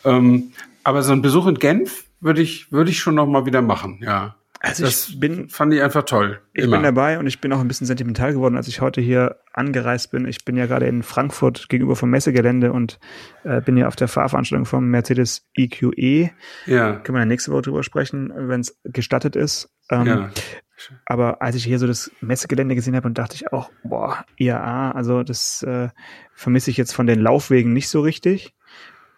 [0.06, 0.52] Ähm,
[0.84, 4.00] aber so ein Besuch in Genf würde ich, würde ich schon noch mal wieder machen,
[4.04, 4.36] ja.
[4.64, 6.40] Also das ich bin, fand ich einfach toll.
[6.54, 6.78] ich Immer.
[6.78, 10.12] bin dabei und ich bin auch ein bisschen sentimental geworden, als ich heute hier angereist
[10.12, 10.28] bin.
[10.28, 13.00] Ich bin ja gerade in Frankfurt gegenüber vom Messegelände und
[13.44, 16.30] äh, bin hier auf der Fahrveranstaltung vom Mercedes EQE.
[16.68, 19.68] ja, Können wir ja nächste Woche drüber sprechen, wenn es gestattet ist.
[19.90, 20.30] Ähm, ja.
[21.06, 24.91] Aber als ich hier so das Messegelände gesehen habe, und dachte ich auch, boah, IAA,
[24.91, 25.89] also das äh,
[26.34, 28.53] vermisse ich jetzt von den Laufwegen nicht so richtig.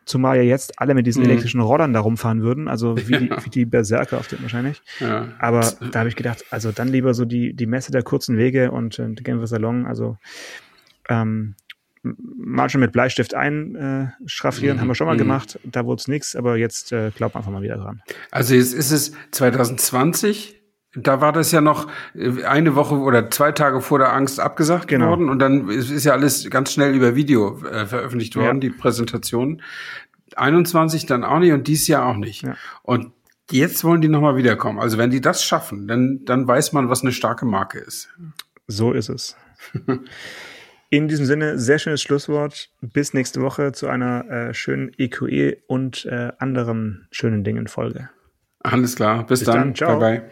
[0.06, 1.30] Zumal ja jetzt alle mit diesen Mhm.
[1.30, 4.82] elektrischen Rollern da rumfahren würden, also wie, die, wie die Berserker auf dem wahrscheinlich.
[5.00, 5.30] Ja.
[5.40, 5.62] Aber
[5.92, 9.00] da habe ich gedacht, also dann lieber so die, die Messe der kurzen Wege und
[9.00, 10.18] äh, Genfer Salon, also
[11.08, 11.56] ähm,
[12.04, 13.76] Marschen mit Bleistift einschraffieren,
[14.26, 15.20] äh, schraffieren, haben wir schon mal Mhm.
[15.20, 15.58] gemacht.
[15.64, 18.02] Da wurde es nichts, aber jetzt äh, glaubt einfach mal wieder dran.
[18.30, 20.60] Also jetzt ist es 2020.
[20.96, 24.88] Da war das ja noch äh, eine Woche oder zwei Tage vor der Angst abgesagt
[24.88, 25.10] Genau.
[25.10, 28.60] worden und dann ist, ja alles ganz schnell über Video äh, veröffentlicht worden, Ja.
[28.60, 29.62] die Präsentation.
[30.36, 32.44] 21 dann auch nicht und dies Jahr auch nicht.
[32.44, 32.56] Ja.
[32.84, 33.12] Und
[33.52, 34.80] jetzt wollen die nochmal wiederkommen.
[34.80, 38.10] Also wenn die das schaffen, dann, dann weiß man, was eine starke Marke ist.
[38.68, 39.36] So ist es.
[40.90, 42.70] In diesem Sinne, sehr schönes Schlusswort.
[42.82, 48.10] Bis nächste Woche zu einer äh, schönen EQE und äh, anderen schönen Dingen Folge.
[48.60, 49.56] Alles klar, bis, Bis dann.
[49.58, 50.00] dann, ciao.
[50.00, 50.32] Bye bye.